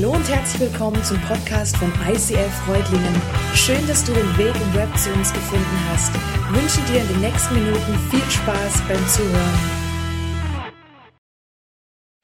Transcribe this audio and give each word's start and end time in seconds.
Hallo 0.00 0.12
und 0.12 0.28
herzlich 0.28 0.60
willkommen 0.60 1.02
zum 1.02 1.20
Podcast 1.22 1.76
von 1.76 1.92
ICF 2.08 2.54
Freudlingen. 2.64 3.20
Schön, 3.52 3.84
dass 3.88 4.04
du 4.04 4.12
den 4.12 4.38
Weg 4.38 4.54
im 4.54 4.74
Web 4.74 4.96
zu 4.96 5.10
uns 5.10 5.32
gefunden 5.32 5.88
hast. 5.90 6.12
Ich 6.14 6.62
wünsche 6.62 6.92
dir 6.92 7.00
in 7.00 7.08
den 7.08 7.20
nächsten 7.20 7.54
Minuten 7.54 7.98
viel 8.08 8.30
Spaß 8.30 8.74
beim 8.86 9.08
Zuhören. 9.08 9.58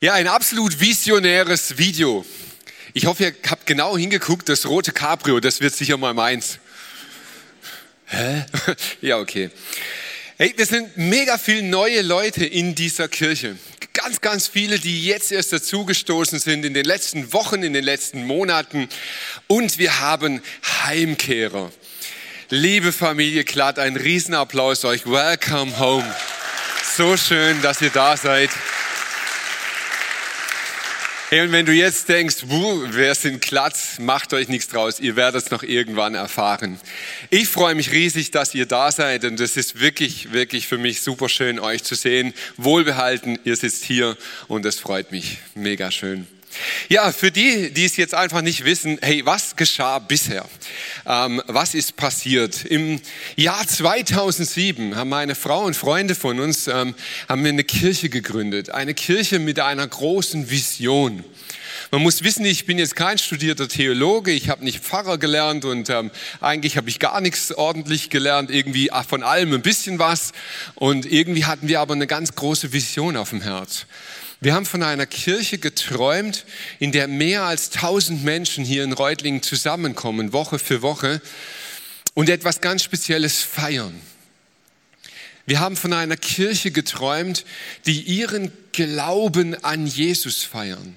Ja, 0.00 0.12
ein 0.12 0.28
absolut 0.28 0.78
visionäres 0.78 1.76
Video. 1.76 2.24
Ich 2.92 3.06
hoffe, 3.06 3.24
ihr 3.24 3.34
habt 3.50 3.66
genau 3.66 3.96
hingeguckt, 3.98 4.48
das 4.48 4.66
rote 4.66 4.92
Cabrio, 4.92 5.40
das 5.40 5.60
wird 5.60 5.74
sicher 5.74 5.96
mal 5.96 6.14
meins. 6.14 6.60
Hä? 8.06 8.44
Ja, 9.00 9.18
okay. 9.18 9.50
Hey, 10.36 10.52
wir 10.56 10.66
sind 10.66 10.96
mega 10.96 11.38
viele 11.38 11.62
neue 11.62 12.02
Leute 12.02 12.44
in 12.44 12.74
dieser 12.74 13.06
Kirche. 13.06 13.56
Ganz, 13.92 14.20
ganz 14.20 14.48
viele, 14.48 14.80
die 14.80 15.06
jetzt 15.06 15.30
erst 15.30 15.52
dazugestoßen 15.52 16.40
sind 16.40 16.64
in 16.64 16.74
den 16.74 16.84
letzten 16.84 17.32
Wochen, 17.32 17.62
in 17.62 17.72
den 17.72 17.84
letzten 17.84 18.26
Monaten. 18.26 18.88
Und 19.46 19.78
wir 19.78 20.00
haben 20.00 20.42
Heimkehrer. 20.82 21.70
Liebe 22.48 22.90
Familie 22.90 23.44
Klatt, 23.44 23.78
ein 23.78 23.94
Riesenapplaus 23.94 24.84
euch. 24.84 25.06
Welcome 25.06 25.78
home. 25.78 26.16
So 26.96 27.16
schön, 27.16 27.62
dass 27.62 27.80
ihr 27.80 27.90
da 27.90 28.16
seid. 28.16 28.50
Hey, 31.34 31.42
und 31.42 31.50
wenn 31.50 31.66
du 31.66 31.72
jetzt 31.72 32.08
denkst, 32.08 32.44
wuh, 32.46 32.86
wer 32.90 33.12
sind 33.16 33.40
Klatz, 33.40 33.98
macht 33.98 34.32
euch 34.32 34.46
nichts 34.46 34.68
draus, 34.68 35.00
ihr 35.00 35.16
werdet 35.16 35.42
es 35.42 35.50
noch 35.50 35.64
irgendwann 35.64 36.14
erfahren. 36.14 36.78
Ich 37.28 37.48
freue 37.48 37.74
mich 37.74 37.90
riesig, 37.90 38.30
dass 38.30 38.54
ihr 38.54 38.66
da 38.66 38.92
seid 38.92 39.24
und 39.24 39.40
es 39.40 39.56
ist 39.56 39.80
wirklich, 39.80 40.30
wirklich 40.30 40.68
für 40.68 40.78
mich 40.78 41.00
super 41.00 41.28
schön, 41.28 41.58
euch 41.58 41.82
zu 41.82 41.96
sehen. 41.96 42.34
Wohlbehalten, 42.56 43.36
ihr 43.42 43.56
sitzt 43.56 43.82
hier 43.82 44.16
und 44.46 44.64
es 44.64 44.78
freut 44.78 45.10
mich. 45.10 45.38
Mega 45.56 45.90
schön. 45.90 46.28
Ja, 46.88 47.12
für 47.12 47.30
die, 47.30 47.72
die 47.72 47.84
es 47.84 47.96
jetzt 47.96 48.14
einfach 48.14 48.42
nicht 48.42 48.64
wissen, 48.64 48.98
hey, 49.02 49.24
was 49.24 49.56
geschah 49.56 49.98
bisher? 49.98 50.44
Ähm, 51.06 51.42
was 51.46 51.74
ist 51.74 51.96
passiert? 51.96 52.64
Im 52.64 53.00
Jahr 53.36 53.66
2007 53.66 54.96
haben 54.96 55.10
meine 55.10 55.34
Frau 55.34 55.64
und 55.64 55.74
Freunde 55.74 56.14
von 56.14 56.40
uns 56.40 56.68
ähm, 56.68 56.94
haben 57.28 57.44
wir 57.44 57.50
eine 57.50 57.64
Kirche 57.64 58.08
gegründet, 58.08 58.70
eine 58.70 58.94
Kirche 58.94 59.38
mit 59.38 59.60
einer 59.60 59.86
großen 59.86 60.50
Vision. 60.50 61.24
Man 61.90 62.02
muss 62.02 62.24
wissen, 62.24 62.44
ich 62.44 62.66
bin 62.66 62.78
jetzt 62.78 62.96
kein 62.96 63.18
studierter 63.18 63.68
Theologe, 63.68 64.32
ich 64.32 64.48
habe 64.48 64.64
nicht 64.64 64.80
Pfarrer 64.80 65.18
gelernt 65.18 65.64
und 65.64 65.90
ähm, 65.90 66.10
eigentlich 66.40 66.76
habe 66.76 66.88
ich 66.88 66.98
gar 66.98 67.20
nichts 67.20 67.52
ordentlich 67.52 68.10
gelernt, 68.10 68.50
irgendwie 68.50 68.90
von 69.08 69.22
allem 69.22 69.52
ein 69.52 69.62
bisschen 69.62 69.98
was. 69.98 70.32
Und 70.74 71.06
irgendwie 71.06 71.44
hatten 71.44 71.68
wir 71.68 71.80
aber 71.80 71.94
eine 71.94 72.06
ganz 72.06 72.34
große 72.34 72.72
Vision 72.72 73.16
auf 73.16 73.30
dem 73.30 73.42
Herz. 73.42 73.86
Wir 74.44 74.52
haben 74.52 74.66
von 74.66 74.82
einer 74.82 75.06
Kirche 75.06 75.56
geträumt, 75.56 76.44
in 76.78 76.92
der 76.92 77.08
mehr 77.08 77.44
als 77.44 77.70
tausend 77.70 78.24
Menschen 78.24 78.62
hier 78.62 78.84
in 78.84 78.92
Reutlingen 78.92 79.42
zusammenkommen, 79.42 80.34
Woche 80.34 80.58
für 80.58 80.82
Woche, 80.82 81.22
und 82.12 82.28
etwas 82.28 82.60
ganz 82.60 82.82
Spezielles 82.82 83.40
feiern. 83.40 83.98
Wir 85.46 85.60
haben 85.60 85.76
von 85.76 85.94
einer 85.94 86.18
Kirche 86.18 86.72
geträumt, 86.72 87.46
die 87.86 88.02
ihren 88.02 88.52
Glauben 88.72 89.54
an 89.64 89.86
Jesus 89.86 90.42
feiern. 90.42 90.94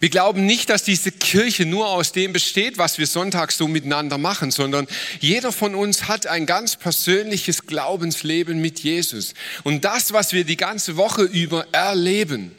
Wir 0.00 0.10
glauben 0.10 0.46
nicht, 0.46 0.70
dass 0.70 0.82
diese 0.82 1.10
Kirche 1.10 1.66
nur 1.66 1.88
aus 1.88 2.12
dem 2.12 2.32
besteht, 2.32 2.78
was 2.78 2.98
wir 2.98 3.06
sonntags 3.06 3.56
so 3.56 3.68
miteinander 3.68 4.18
machen, 4.18 4.50
sondern 4.50 4.86
jeder 5.20 5.52
von 5.52 5.74
uns 5.74 6.08
hat 6.08 6.26
ein 6.26 6.46
ganz 6.46 6.76
persönliches 6.76 7.66
Glaubensleben 7.66 8.60
mit 8.60 8.80
Jesus. 8.80 9.34
Und 9.64 9.84
das, 9.84 10.12
was 10.12 10.32
wir 10.32 10.44
die 10.44 10.56
ganze 10.56 10.96
Woche 10.96 11.22
über 11.22 11.66
erleben, 11.72 12.52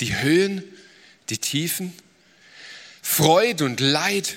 die 0.00 0.16
Höhen, 0.16 0.64
die 1.28 1.38
Tiefen, 1.38 1.92
Freude 3.02 3.64
und 3.64 3.80
Leid, 3.80 4.36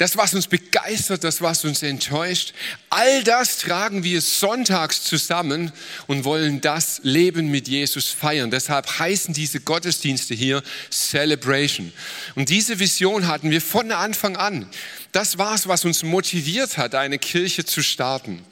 das, 0.00 0.16
was 0.16 0.32
uns 0.32 0.46
begeistert, 0.46 1.24
das, 1.24 1.42
was 1.42 1.62
uns 1.66 1.82
enttäuscht, 1.82 2.54
all 2.88 3.22
das 3.22 3.58
tragen 3.58 4.02
wir 4.02 4.22
sonntags 4.22 5.04
zusammen 5.04 5.72
und 6.06 6.24
wollen 6.24 6.62
das 6.62 7.02
Leben 7.02 7.50
mit 7.50 7.68
Jesus 7.68 8.06
feiern. 8.08 8.50
Deshalb 8.50 8.98
heißen 8.98 9.34
diese 9.34 9.60
Gottesdienste 9.60 10.32
hier 10.32 10.62
Celebration. 10.90 11.92
Und 12.34 12.48
diese 12.48 12.78
Vision 12.78 13.26
hatten 13.26 13.50
wir 13.50 13.60
von 13.60 13.92
Anfang 13.92 14.38
an. 14.38 14.66
Das 15.12 15.36
war 15.36 15.54
es, 15.54 15.68
was 15.68 15.84
uns 15.84 16.02
motiviert 16.02 16.78
hat, 16.78 16.94
eine 16.94 17.18
Kirche 17.18 17.66
zu 17.66 17.82
starten. 17.82 18.42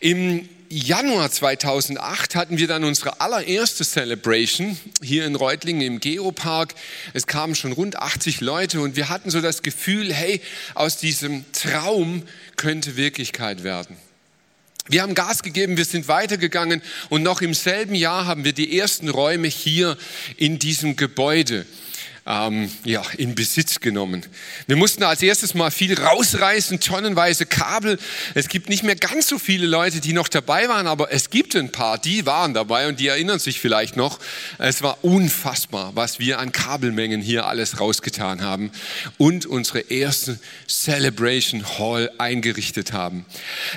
Im 0.00 0.50
Januar 0.70 1.30
2008 1.30 2.34
hatten 2.34 2.58
wir 2.58 2.68
dann 2.68 2.84
unsere 2.84 3.22
allererste 3.22 3.84
Celebration 3.84 4.76
hier 5.02 5.24
in 5.24 5.34
Reutlingen 5.34 5.80
im 5.80 6.00
Geopark. 6.00 6.74
Es 7.14 7.26
kamen 7.26 7.54
schon 7.54 7.72
rund 7.72 7.96
80 7.96 8.42
Leute 8.42 8.82
und 8.82 8.94
wir 8.94 9.08
hatten 9.08 9.30
so 9.30 9.40
das 9.40 9.62
Gefühl, 9.62 10.12
hey, 10.12 10.42
aus 10.74 10.98
diesem 10.98 11.50
Traum 11.52 12.22
könnte 12.56 12.96
Wirklichkeit 12.96 13.64
werden. 13.64 13.96
Wir 14.88 15.02
haben 15.02 15.14
Gas 15.14 15.42
gegeben, 15.42 15.78
wir 15.78 15.86
sind 15.86 16.06
weitergegangen 16.06 16.82
und 17.08 17.22
noch 17.22 17.40
im 17.40 17.54
selben 17.54 17.94
Jahr 17.94 18.26
haben 18.26 18.44
wir 18.44 18.52
die 18.52 18.78
ersten 18.78 19.08
Räume 19.08 19.48
hier 19.48 19.96
in 20.36 20.58
diesem 20.58 20.96
Gebäude 20.96 21.64
ähm, 22.28 22.70
ja, 22.84 23.02
in 23.16 23.34
Besitz 23.34 23.80
genommen. 23.80 24.24
Wir 24.66 24.76
mussten 24.76 25.02
als 25.02 25.22
erstes 25.22 25.54
mal 25.54 25.70
viel 25.70 25.98
rausreißen, 25.98 26.78
tonnenweise 26.78 27.46
Kabel. 27.46 27.98
Es 28.34 28.48
gibt 28.48 28.68
nicht 28.68 28.82
mehr 28.82 28.96
ganz 28.96 29.28
so 29.28 29.38
viele 29.38 29.66
Leute, 29.66 30.00
die 30.00 30.12
noch 30.12 30.28
dabei 30.28 30.68
waren, 30.68 30.86
aber 30.86 31.10
es 31.10 31.30
gibt 31.30 31.56
ein 31.56 31.72
paar, 31.72 31.96
die 31.96 32.26
waren 32.26 32.52
dabei 32.52 32.86
und 32.88 33.00
die 33.00 33.06
erinnern 33.06 33.38
sich 33.38 33.58
vielleicht 33.60 33.96
noch. 33.96 34.18
Es 34.58 34.82
war 34.82 34.98
unfassbar, 35.02 35.92
was 35.94 36.18
wir 36.18 36.38
an 36.38 36.52
Kabelmengen 36.52 37.22
hier 37.22 37.46
alles 37.46 37.80
rausgetan 37.80 38.42
haben 38.42 38.70
und 39.16 39.46
unsere 39.46 39.80
erste 39.80 40.38
Celebration 40.68 41.64
Hall 41.78 42.10
eingerichtet 42.18 42.92
haben. 42.92 43.24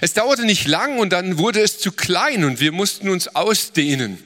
Es 0.02 0.14
dauerte 0.14 0.46
nicht 0.46 0.68
lang 0.68 1.00
und 1.00 1.14
dann 1.14 1.38
wurde 1.38 1.62
es 1.62 1.80
zu 1.80 1.94
klein 1.94 2.44
und 2.44 2.60
wir 2.60 2.74
mussten 2.74 3.08
uns 3.08 3.30
ausdehnen. 3.30 4.18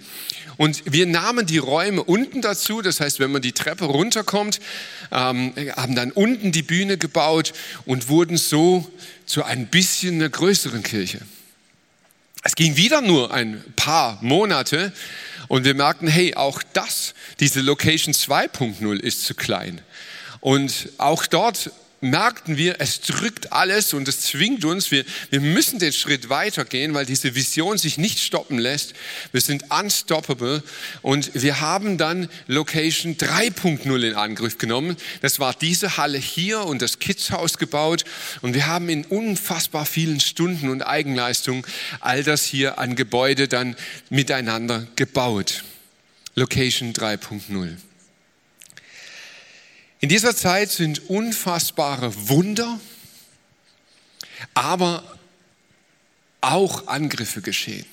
Und 0.57 0.84
wir 0.86 1.06
nahmen 1.06 1.46
die 1.46 1.57
Räume 1.57 2.03
unten 2.03 2.42
dazu, 2.42 2.81
das 2.81 3.00
heißt, 3.00 3.19
wenn 3.19 3.31
man 3.31 3.42
die 3.42 3.52
Treppe 3.52 3.86
runterkommt, 4.15 4.59
ähm, 5.11 5.53
haben 5.75 5.95
dann 5.95 6.11
unten 6.11 6.51
die 6.51 6.63
Bühne 6.63 6.97
gebaut 6.97 7.53
und 7.85 8.07
wurden 8.07 8.37
so 8.37 8.89
zu 9.25 9.43
ein 9.43 9.67
bisschen 9.67 10.15
einer 10.15 10.29
größeren 10.29 10.83
Kirche. 10.83 11.19
Es 12.43 12.55
ging 12.55 12.77
wieder 12.77 13.01
nur 13.01 13.33
ein 13.33 13.63
paar 13.75 14.19
Monate 14.21 14.93
und 15.47 15.65
wir 15.65 15.73
merkten, 15.73 16.07
hey, 16.07 16.35
auch 16.35 16.61
das, 16.73 17.13
diese 17.39 17.61
Location 17.61 18.13
2.0 18.13 18.99
ist 18.99 19.25
zu 19.25 19.33
klein. 19.33 19.81
Und 20.41 20.89
auch 20.97 21.25
dort 21.25 21.71
merkten 22.01 22.57
wir, 22.57 22.75
es 22.79 23.01
drückt 23.01 23.51
alles 23.51 23.94
und 23.94 24.07
es 24.07 24.22
zwingt 24.22 24.66
uns, 24.66 24.91
wir, 24.91 25.06
wir 25.29 25.41
müssen 25.41 25.79
den 25.79 25.94
Schritt 25.94 26.29
weitergehen, 26.29 26.94
weil 26.94 27.06
diese 27.06 27.35
Vision 27.35 27.78
sich 27.78 27.97
nicht 27.97 28.19
stoppen 28.19 28.57
lässt. 28.57 28.94
Wir 29.31 29.41
sind 29.41 29.72
unstoppable 29.72 30.63
und 31.01 31.31
wir 31.33 31.61
haben 31.61 31.97
dann 31.97 32.29
Location 32.47 33.17
3.0 33.17 34.07
in 34.07 34.16
Angriff 34.16 34.57
genommen. 34.57 34.97
Das 35.22 35.39
war 35.39 35.53
diese 35.53 35.97
Halle 35.97 36.17
hier 36.17 36.66
und 36.66 36.81
das 36.81 37.00
Kidshaus 37.00 37.57
gebaut 37.57 38.06
und 38.41 38.53
wir 38.53 38.67
haben 38.67 38.89
in 38.89 39.06
unfassbar 39.06 39.85
vielen 39.85 40.19
Stunden 40.19 40.69
und 40.69 40.81
Eigenleistung 40.81 41.66
all 42.00 42.23
das 42.23 42.44
hier 42.44 42.77
an 42.79 42.95
Gebäude 42.95 43.47
dann 43.47 43.75
miteinander 44.09 44.88
gebaut. 44.95 45.63
Location 46.35 46.94
3.0. 46.94 47.77
In 50.00 50.09
dieser 50.09 50.35
Zeit 50.35 50.72
sind 50.72 51.09
unfassbare 51.09 52.29
Wunder, 52.29 52.79
aber 54.53 55.03
auch 56.41 56.88
Angriffe 56.88 57.41
geschehen. 57.41 57.85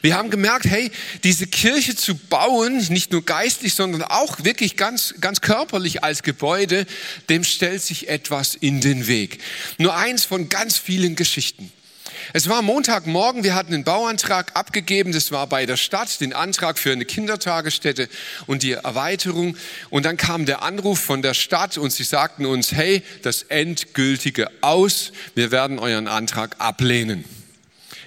Wir 0.00 0.16
haben 0.16 0.30
gemerkt, 0.30 0.64
hey, 0.64 0.90
diese 1.24 1.46
Kirche 1.46 1.94
zu 1.94 2.14
bauen, 2.16 2.78
nicht 2.88 3.12
nur 3.12 3.24
geistlich, 3.24 3.74
sondern 3.74 4.02
auch 4.02 4.44
wirklich 4.44 4.76
ganz, 4.76 5.14
ganz 5.20 5.40
körperlich 5.40 6.02
als 6.02 6.22
Gebäude, 6.22 6.86
dem 7.28 7.44
stellt 7.44 7.82
sich 7.82 8.08
etwas 8.08 8.54
in 8.54 8.80
den 8.80 9.06
Weg. 9.06 9.40
Nur 9.78 9.94
eins 9.94 10.24
von 10.24 10.48
ganz 10.48 10.78
vielen 10.78 11.16
Geschichten. 11.16 11.70
Es 12.32 12.48
war 12.48 12.62
Montagmorgen, 12.62 13.44
wir 13.44 13.54
hatten 13.54 13.74
einen 13.74 13.84
Bauantrag 13.84 14.52
abgegeben, 14.54 15.12
das 15.12 15.30
war 15.32 15.46
bei 15.46 15.66
der 15.66 15.76
Stadt, 15.76 16.20
den 16.20 16.32
Antrag 16.32 16.78
für 16.78 16.92
eine 16.92 17.04
Kindertagesstätte 17.04 18.08
und 18.46 18.62
die 18.62 18.72
Erweiterung. 18.72 19.56
Und 19.90 20.06
dann 20.06 20.16
kam 20.16 20.46
der 20.46 20.62
Anruf 20.62 20.98
von 21.00 21.22
der 21.22 21.34
Stadt 21.34 21.78
und 21.78 21.92
sie 21.92 22.04
sagten 22.04 22.46
uns, 22.46 22.72
hey, 22.72 23.02
das 23.22 23.42
endgültige 23.44 24.48
Aus, 24.60 25.12
wir 25.34 25.50
werden 25.50 25.78
euren 25.78 26.08
Antrag 26.08 26.56
ablehnen. 26.58 27.24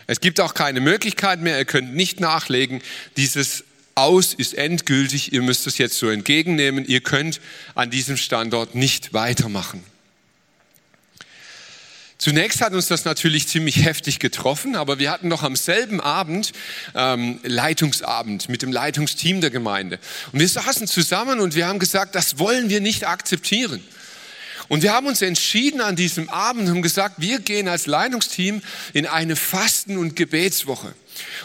Es 0.08 0.22
gibt 0.22 0.40
auch 0.40 0.54
keine 0.54 0.80
Möglichkeit 0.80 1.42
mehr, 1.42 1.58
ihr 1.58 1.66
könnt 1.66 1.94
nicht 1.94 2.20
nachlegen, 2.20 2.82
dieses 3.18 3.66
aus 3.96 4.34
ist 4.34 4.54
endgültig, 4.54 5.34
ihr 5.34 5.42
müsst 5.42 5.66
es 5.66 5.80
jetzt 5.80 5.98
so 5.98 6.08
entgegennehmen, 6.10 6.86
ihr 6.86 7.02
könnt 7.02 7.42
an 7.74 7.90
diesem 7.90 8.16
Standort 8.16 8.76
nicht 8.76 9.14
weitermachen. 9.14 9.84
Zunächst 12.18 12.62
hat 12.62 12.74
uns 12.74 12.88
das 12.88 13.06
natürlich 13.06 13.48
ziemlich 13.48 13.86
heftig 13.86 14.18
getroffen, 14.18 14.76
aber 14.76 14.98
wir 14.98 15.12
hatten 15.12 15.28
noch 15.28 15.44
am 15.44 15.56
selben 15.56 16.02
Abend 16.02 16.52
ähm, 16.96 17.40
Leitungsabend 17.44 18.50
mit 18.50 18.64
dem 18.64 18.72
Leitungsteam 18.72 19.40
der 19.40 19.52
Gemeinde. 19.52 20.00
Und 20.32 20.40
wir 20.40 20.50
saßen 20.50 20.88
zusammen 20.88 21.40
und 21.40 21.54
wir 21.54 21.68
haben 21.68 21.78
gesagt, 21.78 22.16
das 22.16 22.40
wollen 22.40 22.70
wir 22.70 22.82
nicht 22.82 23.08
akzeptieren. 23.08 23.84
Und 24.68 24.82
wir 24.82 24.94
haben 24.94 25.08
uns 25.08 25.22
entschieden 25.22 25.80
an 25.80 25.96
diesem 25.96 26.28
Abend 26.30 26.68
und 26.70 26.82
gesagt, 26.82 27.16
wir 27.20 27.40
gehen 27.40 27.68
als 27.68 27.86
Leitungsteam 27.86 28.62
in 28.94 29.06
eine 29.06 29.36
Fasten- 29.36 29.98
und 29.98 30.16
Gebetswoche. 30.16 30.94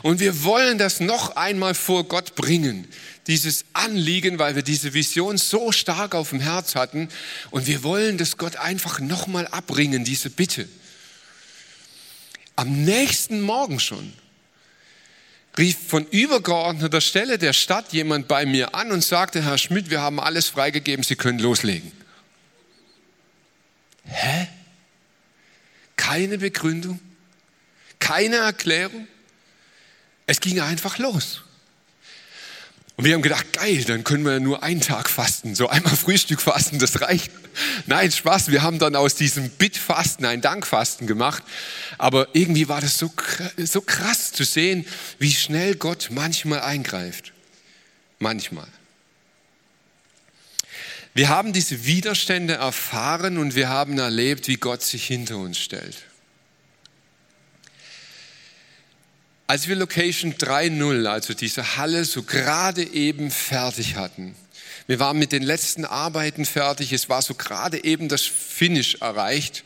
Und 0.02 0.20
wir 0.20 0.42
wollen 0.42 0.78
das 0.78 1.00
noch 1.00 1.36
einmal 1.36 1.74
vor 1.74 2.04
Gott 2.04 2.34
bringen 2.34 2.88
dieses 3.26 3.64
Anliegen, 3.72 4.38
weil 4.38 4.56
wir 4.56 4.62
diese 4.62 4.94
Vision 4.94 5.38
so 5.38 5.72
stark 5.72 6.14
auf 6.14 6.30
dem 6.30 6.40
Herz 6.40 6.74
hatten 6.74 7.08
und 7.50 7.66
wir 7.66 7.82
wollen 7.82 8.18
das 8.18 8.36
Gott 8.36 8.56
einfach 8.56 9.00
nochmal 9.00 9.46
abbringen, 9.46 10.04
diese 10.04 10.30
Bitte. 10.30 10.68
Am 12.56 12.84
nächsten 12.84 13.40
Morgen 13.40 13.80
schon 13.80 14.12
rief 15.58 15.76
von 15.88 16.06
übergeordneter 16.06 17.00
Stelle 17.00 17.38
der 17.38 17.52
Stadt 17.52 17.92
jemand 17.92 18.26
bei 18.28 18.46
mir 18.46 18.74
an 18.74 18.90
und 18.90 19.04
sagte, 19.04 19.44
Herr 19.44 19.58
Schmidt, 19.58 19.90
wir 19.90 20.00
haben 20.00 20.18
alles 20.18 20.48
freigegeben, 20.48 21.04
Sie 21.04 21.16
können 21.16 21.38
loslegen. 21.38 21.92
Hä? 24.04 24.48
Keine 25.96 26.38
Begründung, 26.38 27.00
keine 27.98 28.36
Erklärung. 28.36 29.06
Es 30.26 30.40
ging 30.40 30.60
einfach 30.60 30.98
los. 30.98 31.42
Und 33.02 33.06
wir 33.06 33.14
haben 33.14 33.22
gedacht, 33.22 33.52
geil, 33.52 33.82
dann 33.82 34.04
können 34.04 34.24
wir 34.24 34.38
nur 34.38 34.62
einen 34.62 34.80
Tag 34.80 35.10
fasten, 35.10 35.56
so 35.56 35.68
einmal 35.68 35.96
Frühstück 35.96 36.40
fasten, 36.40 36.78
das 36.78 37.00
reicht. 37.00 37.32
Nein, 37.86 38.12
Spaß, 38.12 38.52
wir 38.52 38.62
haben 38.62 38.78
dann 38.78 38.94
aus 38.94 39.16
diesem 39.16 39.50
Bittfasten 39.50 40.24
ein 40.24 40.40
Dankfasten 40.40 41.08
gemacht. 41.08 41.42
Aber 41.98 42.28
irgendwie 42.32 42.68
war 42.68 42.80
das 42.80 42.98
so, 42.98 43.12
so 43.56 43.80
krass 43.80 44.30
zu 44.30 44.44
sehen, 44.44 44.86
wie 45.18 45.32
schnell 45.32 45.74
Gott 45.74 46.10
manchmal 46.12 46.60
eingreift. 46.60 47.32
Manchmal. 48.20 48.68
Wir 51.12 51.28
haben 51.28 51.52
diese 51.52 51.84
Widerstände 51.84 52.54
erfahren 52.54 53.36
und 53.36 53.56
wir 53.56 53.68
haben 53.68 53.98
erlebt, 53.98 54.46
wie 54.46 54.58
Gott 54.58 54.82
sich 54.82 55.04
hinter 55.04 55.38
uns 55.38 55.58
stellt. 55.58 56.04
Als 59.52 59.68
wir 59.68 59.76
Location 59.76 60.32
3.0, 60.32 61.04
also 61.04 61.34
diese 61.34 61.76
Halle, 61.76 62.06
so 62.06 62.22
gerade 62.22 62.82
eben 62.82 63.30
fertig 63.30 63.96
hatten, 63.96 64.34
wir 64.86 64.98
waren 64.98 65.18
mit 65.18 65.30
den 65.30 65.42
letzten 65.42 65.84
Arbeiten 65.84 66.46
fertig, 66.46 66.90
es 66.94 67.10
war 67.10 67.20
so 67.20 67.34
gerade 67.34 67.84
eben 67.84 68.08
das 68.08 68.22
Finish 68.22 68.94
erreicht, 69.02 69.62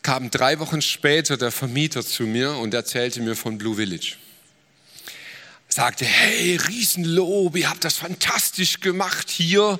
kam 0.00 0.30
drei 0.30 0.58
Wochen 0.58 0.80
später 0.80 1.36
der 1.36 1.52
Vermieter 1.52 2.02
zu 2.02 2.22
mir 2.22 2.52
und 2.52 2.72
erzählte 2.72 3.20
mir 3.20 3.36
von 3.36 3.58
Blue 3.58 3.76
Village. 3.76 4.16
Sagte, 5.68 6.06
hey, 6.06 6.56
Riesenlob, 6.56 7.56
ihr 7.56 7.68
habt 7.68 7.84
das 7.84 7.96
fantastisch 7.96 8.80
gemacht 8.80 9.28
hier, 9.28 9.78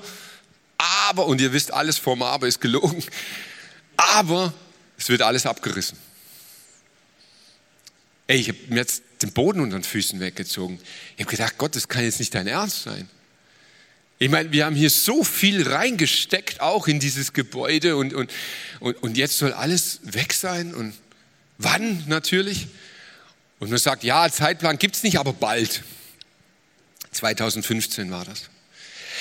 aber, 0.76 1.24
und 1.24 1.40
ihr 1.40 1.54
wisst, 1.54 1.72
alles 1.72 1.96
vom 1.96 2.22
Aber 2.22 2.46
ist 2.46 2.60
gelogen, 2.60 3.02
aber 3.96 4.52
es 4.98 5.08
wird 5.08 5.22
alles 5.22 5.46
abgerissen. 5.46 5.96
Ey, 8.26 8.38
ich 8.38 8.48
habe 8.48 8.58
mir 8.68 8.76
jetzt 8.76 9.02
den 9.22 9.32
Boden 9.32 9.60
unter 9.60 9.78
den 9.78 9.84
Füßen 9.84 10.18
weggezogen. 10.20 10.80
Ich 11.16 11.24
habe 11.24 11.30
gedacht, 11.30 11.58
Gott, 11.58 11.76
das 11.76 11.88
kann 11.88 12.02
jetzt 12.02 12.18
nicht 12.18 12.34
dein 12.34 12.46
Ernst 12.46 12.82
sein. 12.82 13.08
Ich 14.18 14.30
meine, 14.30 14.50
wir 14.50 14.64
haben 14.64 14.74
hier 14.74 14.90
so 14.90 15.24
viel 15.24 15.68
reingesteckt, 15.68 16.60
auch 16.60 16.88
in 16.88 17.00
dieses 17.00 17.32
Gebäude 17.34 17.96
und, 17.96 18.14
und, 18.14 18.32
und, 18.80 19.02
und 19.02 19.16
jetzt 19.16 19.36
soll 19.38 19.52
alles 19.52 20.00
weg 20.02 20.32
sein 20.32 20.74
und 20.74 20.94
wann 21.58 22.04
natürlich? 22.06 22.68
Und 23.58 23.70
man 23.70 23.78
sagt, 23.78 24.04
ja, 24.04 24.30
Zeitplan 24.30 24.78
gibt 24.78 24.96
es 24.96 25.02
nicht, 25.02 25.18
aber 25.18 25.32
bald. 25.32 25.82
2015 27.12 28.10
war 28.10 28.24
das. 28.24 28.44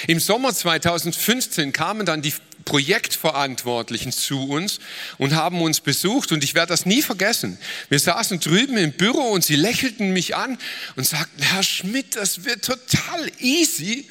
Im 0.07 0.19
Sommer 0.19 0.53
2015 0.53 1.71
kamen 1.71 2.05
dann 2.05 2.21
die 2.21 2.33
Projektverantwortlichen 2.65 4.11
zu 4.11 4.49
uns 4.49 4.79
und 5.17 5.35
haben 5.35 5.61
uns 5.61 5.79
besucht 5.79 6.31
und 6.31 6.43
ich 6.43 6.55
werde 6.55 6.71
das 6.71 6.85
nie 6.85 7.03
vergessen. 7.03 7.57
Wir 7.89 7.99
saßen 7.99 8.39
drüben 8.39 8.75
im 8.77 8.91
Büro 8.91 9.29
und 9.29 9.45
sie 9.45 9.55
lächelten 9.55 10.11
mich 10.11 10.35
an 10.35 10.57
und 10.95 11.05
sagten, 11.05 11.43
Herr 11.43 11.63
Schmidt, 11.63 12.15
das 12.15 12.43
wird 12.43 12.65
total 12.65 13.31
easy. 13.39 14.09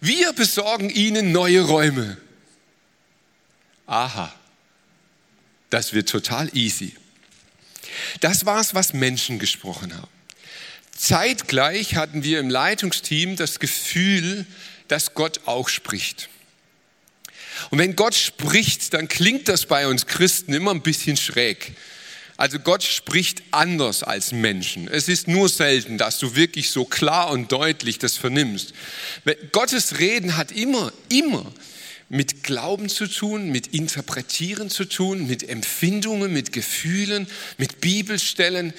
Wir 0.00 0.32
besorgen 0.32 0.90
Ihnen 0.90 1.30
neue 1.30 1.60
Räume. 1.60 2.16
Aha, 3.86 4.34
das 5.68 5.92
wird 5.92 6.08
total 6.08 6.50
easy. 6.56 6.96
Das 8.20 8.46
war 8.46 8.60
es, 8.60 8.74
was 8.74 8.94
Menschen 8.94 9.38
gesprochen 9.38 9.94
haben. 9.94 10.08
Zeitgleich 10.96 11.96
hatten 11.96 12.24
wir 12.24 12.40
im 12.40 12.48
Leitungsteam 12.48 13.36
das 13.36 13.60
Gefühl, 13.60 14.46
dass 14.88 15.14
Gott 15.14 15.40
auch 15.46 15.68
spricht. 15.68 16.30
Und 17.70 17.78
wenn 17.78 17.96
Gott 17.96 18.14
spricht, 18.14 18.94
dann 18.94 19.08
klingt 19.08 19.48
das 19.48 19.66
bei 19.66 19.86
uns 19.86 20.06
Christen 20.06 20.52
immer 20.52 20.72
ein 20.72 20.82
bisschen 20.82 21.16
schräg. 21.16 21.72
Also 22.36 22.58
Gott 22.58 22.82
spricht 22.82 23.42
anders 23.52 24.02
als 24.02 24.32
Menschen. 24.32 24.88
Es 24.88 25.08
ist 25.08 25.28
nur 25.28 25.48
selten, 25.48 25.98
dass 25.98 26.18
du 26.18 26.34
wirklich 26.34 26.70
so 26.70 26.84
klar 26.84 27.30
und 27.30 27.52
deutlich 27.52 27.98
das 27.98 28.16
vernimmst. 28.16 28.74
Gottes 29.52 30.00
Reden 30.00 30.36
hat 30.36 30.50
immer, 30.50 30.92
immer 31.08 31.52
mit 32.08 32.42
Glauben 32.42 32.88
zu 32.88 33.06
tun, 33.06 33.50
mit 33.50 33.68
Interpretieren 33.68 34.68
zu 34.68 34.84
tun, 34.84 35.26
mit 35.26 35.48
Empfindungen, 35.48 36.32
mit 36.32 36.52
Gefühlen, 36.52 37.28
mit 37.56 37.80
Bibelstellen. 37.80 38.74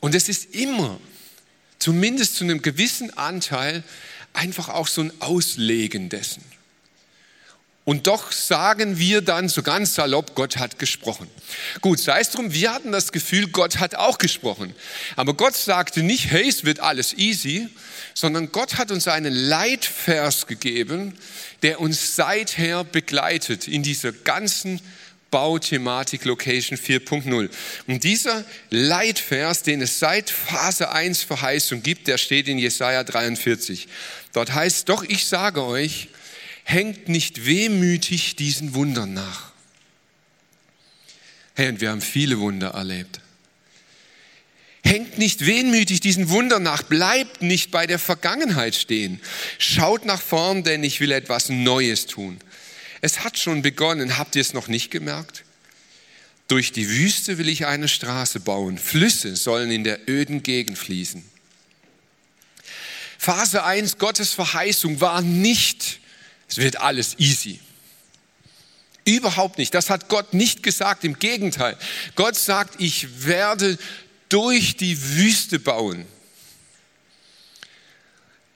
Und 0.00 0.14
es 0.14 0.28
ist 0.28 0.54
immer, 0.56 1.00
zumindest 1.78 2.36
zu 2.36 2.44
einem 2.44 2.62
gewissen 2.62 3.16
Anteil, 3.16 3.84
einfach 4.32 4.68
auch 4.68 4.88
so 4.88 5.02
ein 5.02 5.12
Auslegen 5.20 6.08
dessen. 6.08 6.42
Und 7.88 8.06
doch 8.06 8.32
sagen 8.32 8.98
wir 8.98 9.22
dann 9.22 9.48
so 9.48 9.62
ganz 9.62 9.94
salopp, 9.94 10.34
Gott 10.34 10.58
hat 10.58 10.78
gesprochen. 10.78 11.26
Gut, 11.80 11.98
sei 11.98 12.20
es 12.20 12.28
drum, 12.28 12.52
wir 12.52 12.74
hatten 12.74 12.92
das 12.92 13.12
Gefühl, 13.12 13.48
Gott 13.48 13.78
hat 13.78 13.94
auch 13.94 14.18
gesprochen. 14.18 14.74
Aber 15.16 15.32
Gott 15.32 15.56
sagte 15.56 16.02
nicht, 16.02 16.30
hey, 16.30 16.46
es 16.46 16.66
wird 16.66 16.80
alles 16.80 17.14
easy, 17.14 17.66
sondern 18.12 18.52
Gott 18.52 18.76
hat 18.76 18.90
uns 18.90 19.08
einen 19.08 19.32
Leitvers 19.32 20.46
gegeben, 20.46 21.14
der 21.62 21.80
uns 21.80 22.14
seither 22.14 22.84
begleitet 22.84 23.66
in 23.66 23.82
dieser 23.82 24.12
ganzen 24.12 24.82
Bauthematik 25.30 26.26
Location 26.26 26.76
4.0. 26.76 27.48
Und 27.86 28.04
dieser 28.04 28.44
Leitvers, 28.68 29.62
den 29.62 29.80
es 29.80 29.98
seit 29.98 30.28
Phase 30.28 30.90
1 30.90 31.22
Verheißung 31.22 31.82
gibt, 31.82 32.06
der 32.06 32.18
steht 32.18 32.48
in 32.48 32.58
Jesaja 32.58 33.02
43. 33.02 33.88
Dort 34.34 34.52
heißt, 34.52 34.90
doch 34.90 35.04
ich 35.04 35.24
sage 35.24 35.64
euch, 35.64 36.08
hängt 36.68 37.08
nicht 37.08 37.46
wehmütig 37.46 38.36
diesen 38.36 38.74
Wundern 38.74 39.14
nach. 39.14 39.52
Hey, 41.54 41.70
und 41.70 41.80
wir 41.80 41.88
haben 41.88 42.02
viele 42.02 42.40
Wunder 42.40 42.68
erlebt. 42.68 43.20
Hängt 44.84 45.16
nicht 45.16 45.46
wehmütig 45.46 46.00
diesen 46.00 46.28
Wundern 46.28 46.62
nach, 46.62 46.82
bleibt 46.82 47.40
nicht 47.40 47.70
bei 47.70 47.86
der 47.86 47.98
Vergangenheit 47.98 48.74
stehen. 48.74 49.18
Schaut 49.58 50.04
nach 50.04 50.20
vorn, 50.20 50.62
denn 50.62 50.84
ich 50.84 51.00
will 51.00 51.10
etwas 51.10 51.48
Neues 51.48 52.04
tun. 52.04 52.38
Es 53.00 53.24
hat 53.24 53.38
schon 53.38 53.62
begonnen, 53.62 54.18
habt 54.18 54.36
ihr 54.36 54.42
es 54.42 54.52
noch 54.52 54.68
nicht 54.68 54.90
gemerkt? 54.90 55.44
Durch 56.48 56.70
die 56.70 56.88
Wüste 56.90 57.38
will 57.38 57.48
ich 57.48 57.64
eine 57.64 57.88
Straße 57.88 58.40
bauen. 58.40 58.76
Flüsse 58.76 59.36
sollen 59.36 59.70
in 59.70 59.84
der 59.84 60.06
öden 60.06 60.42
Gegend 60.42 60.76
fließen. 60.76 61.24
Phase 63.16 63.64
1 63.64 63.96
Gottes 63.96 64.34
Verheißung 64.34 65.00
war 65.00 65.22
nicht 65.22 66.00
es 66.48 66.56
wird 66.56 66.80
alles 66.80 67.18
easy. 67.18 67.60
Überhaupt 69.04 69.58
nicht. 69.58 69.74
Das 69.74 69.90
hat 69.90 70.08
Gott 70.08 70.34
nicht 70.34 70.62
gesagt. 70.62 71.04
Im 71.04 71.18
Gegenteil. 71.18 71.76
Gott 72.14 72.36
sagt, 72.36 72.80
ich 72.80 73.26
werde 73.26 73.78
durch 74.28 74.76
die 74.76 75.00
Wüste 75.16 75.58
bauen. 75.58 76.06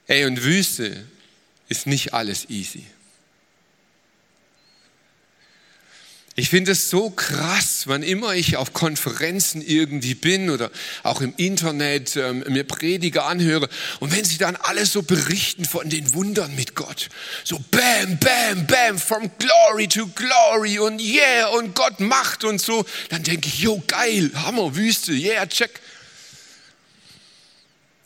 Ey, 0.07 0.27
und 0.27 0.43
Wüste 0.43 1.07
ist 1.69 1.87
nicht 1.87 2.13
alles 2.13 2.51
easy. 2.51 2.85
Ich 6.35 6.49
finde 6.49 6.73
es 6.73 6.89
so 6.89 7.11
krass, 7.11 7.83
wann 7.87 8.03
immer 8.03 8.35
ich 8.35 8.57
auf 8.57 8.73
Konferenzen 8.73 9.61
irgendwie 9.61 10.15
bin 10.15 10.49
oder 10.49 10.71
auch 11.03 11.21
im 11.21 11.35
Internet 11.37 12.17
ähm, 12.17 12.43
mir 12.49 12.65
Prediger 12.65 13.27
anhöre 13.27 13.69
und 14.01 14.17
wenn 14.17 14.25
sie 14.25 14.39
dann 14.39 14.57
alle 14.57 14.87
so 14.87 15.03
berichten 15.03 15.67
von 15.67 15.91
den 15.91 16.15
Wundern 16.15 16.55
mit 16.57 16.75
Gott, 16.75 17.11
so 17.45 17.63
bam, 17.71 18.19
bam, 18.19 18.67
bam, 18.67 18.99
from 18.99 19.31
glory 19.39 19.89
to 19.89 20.07
glory 20.07 20.79
und 20.79 21.03
yeah 21.03 21.49
und 21.49 21.75
Gott 21.75 22.01
macht 22.01 22.45
und 22.45 22.63
so, 22.63 22.87
dann 23.11 23.23
denke 23.23 23.49
ich, 23.49 23.59
yo 23.59 23.83
geil, 23.87 24.31
Hammer, 24.35 24.75
Wüste, 24.75 25.13
yeah, 25.13 25.47
check. 25.47 25.81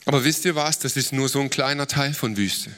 Aber 0.05 0.25
wisst 0.25 0.45
ihr 0.45 0.57
was, 0.57 0.81
das 0.81 0.97
ist 0.97 1.13
nur 1.13 1.29
so 1.29 1.41
ein 1.41 1.51
kleiner 1.51 1.87
Teil 1.87 2.13
von 2.13 2.37
Wüste 2.37 2.73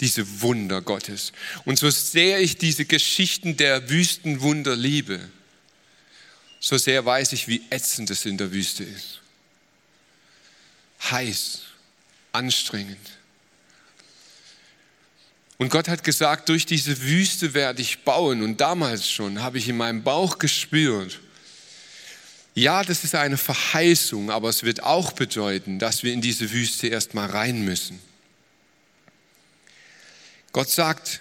diese 0.00 0.40
Wunder 0.40 0.82
Gottes. 0.82 1.32
Und 1.64 1.78
so 1.78 1.90
sehr 1.90 2.40
ich 2.40 2.56
diese 2.56 2.84
Geschichten 2.84 3.56
der 3.56 3.88
Wüstenwunder 3.88 4.74
liebe, 4.74 5.20
so 6.60 6.78
sehr 6.78 7.04
weiß 7.04 7.32
ich, 7.32 7.46
wie 7.46 7.62
ätzend 7.70 8.10
es 8.10 8.24
in 8.24 8.38
der 8.38 8.50
Wüste 8.52 8.84
ist. 8.84 9.20
Heiß, 11.10 11.60
anstrengend. 12.32 13.10
Und 15.58 15.68
Gott 15.68 15.88
hat 15.88 16.02
gesagt, 16.02 16.48
durch 16.48 16.66
diese 16.66 17.00
Wüste 17.02 17.54
werde 17.54 17.82
ich 17.82 18.00
bauen. 18.00 18.42
Und 18.42 18.60
damals 18.60 19.08
schon 19.08 19.42
habe 19.42 19.58
ich 19.58 19.68
in 19.68 19.76
meinem 19.76 20.02
Bauch 20.02 20.38
gespürt, 20.38 21.20
ja, 22.56 22.84
das 22.84 23.02
ist 23.02 23.16
eine 23.16 23.36
Verheißung, 23.36 24.30
aber 24.30 24.48
es 24.48 24.62
wird 24.62 24.82
auch 24.82 25.12
bedeuten, 25.12 25.80
dass 25.80 26.04
wir 26.04 26.12
in 26.12 26.20
diese 26.20 26.52
Wüste 26.52 26.86
erstmal 26.86 27.28
rein 27.28 27.64
müssen. 27.64 27.98
Gott 30.54 30.70
sagt, 30.70 31.20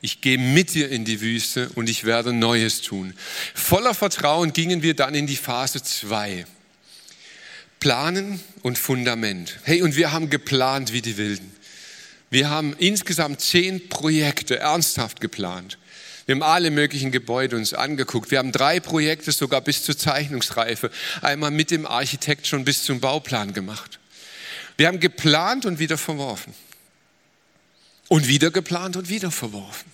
ich 0.00 0.20
gehe 0.20 0.38
mit 0.38 0.72
dir 0.72 0.88
in 0.88 1.04
die 1.04 1.20
Wüste 1.20 1.68
und 1.74 1.90
ich 1.90 2.04
werde 2.04 2.32
Neues 2.32 2.80
tun. 2.80 3.12
Voller 3.52 3.92
Vertrauen 3.92 4.52
gingen 4.52 4.82
wir 4.82 4.94
dann 4.94 5.16
in 5.16 5.26
die 5.26 5.34
Phase 5.34 5.82
2. 5.82 6.46
Planen 7.80 8.40
und 8.62 8.78
Fundament. 8.78 9.58
Hey, 9.64 9.82
und 9.82 9.96
wir 9.96 10.12
haben 10.12 10.30
geplant 10.30 10.92
wie 10.92 11.02
die 11.02 11.16
Wilden. 11.16 11.52
Wir 12.30 12.50
haben 12.50 12.76
insgesamt 12.78 13.40
zehn 13.40 13.88
Projekte 13.88 14.60
ernsthaft 14.60 15.20
geplant. 15.20 15.76
Wir 16.26 16.36
haben 16.36 16.44
alle 16.44 16.70
möglichen 16.70 17.10
Gebäude 17.10 17.56
uns 17.56 17.74
angeguckt. 17.74 18.30
Wir 18.30 18.38
haben 18.38 18.52
drei 18.52 18.78
Projekte 18.78 19.32
sogar 19.32 19.60
bis 19.60 19.82
zur 19.82 19.98
Zeichnungsreife, 19.98 20.92
einmal 21.20 21.50
mit 21.50 21.72
dem 21.72 21.84
Architekt 21.84 22.46
schon 22.46 22.64
bis 22.64 22.84
zum 22.84 23.00
Bauplan 23.00 23.52
gemacht. 23.52 23.98
Wir 24.76 24.86
haben 24.86 25.00
geplant 25.00 25.66
und 25.66 25.80
wieder 25.80 25.98
verworfen. 25.98 26.54
Und 28.08 28.26
wieder 28.26 28.50
geplant 28.50 28.96
und 28.96 29.08
wieder 29.08 29.30
verworfen. 29.30 29.92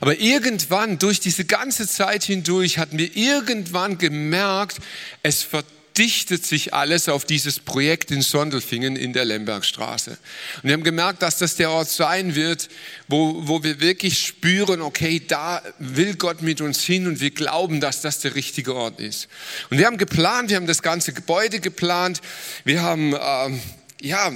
Aber 0.00 0.18
irgendwann, 0.18 0.98
durch 0.98 1.20
diese 1.20 1.44
ganze 1.44 1.88
Zeit 1.88 2.24
hindurch, 2.24 2.78
hatten 2.78 2.98
wir 2.98 3.16
irgendwann 3.16 3.98
gemerkt, 3.98 4.78
es 5.22 5.42
vertraut 5.42 5.80
dichtet 6.00 6.46
sich 6.46 6.72
alles 6.72 7.08
auf 7.08 7.24
dieses 7.24 7.58
Projekt 7.58 8.10
in 8.10 8.22
Sondelfingen 8.22 8.96
in 8.96 9.12
der 9.12 9.24
Lembergstraße. 9.24 10.12
Und 10.12 10.64
wir 10.64 10.72
haben 10.72 10.82
gemerkt, 10.82 11.22
dass 11.22 11.36
das 11.38 11.56
der 11.56 11.70
Ort 11.70 11.90
sein 11.90 12.34
wird, 12.34 12.68
wo, 13.08 13.46
wo 13.46 13.62
wir 13.62 13.80
wirklich 13.80 14.18
spüren, 14.18 14.80
okay, 14.80 15.20
da 15.26 15.62
will 15.78 16.14
Gott 16.16 16.42
mit 16.42 16.60
uns 16.60 16.84
hin 16.84 17.06
und 17.06 17.20
wir 17.20 17.30
glauben, 17.30 17.80
dass 17.80 18.00
das 18.00 18.20
der 18.20 18.34
richtige 18.34 18.74
Ort 18.74 19.00
ist. 19.00 19.28
Und 19.68 19.78
wir 19.78 19.86
haben 19.86 19.98
geplant, 19.98 20.48
wir 20.48 20.56
haben 20.56 20.66
das 20.66 20.82
ganze 20.82 21.12
Gebäude 21.12 21.60
geplant, 21.60 22.20
wir 22.64 22.82
haben, 22.82 23.14
ähm, 23.20 23.60
ja, 24.00 24.32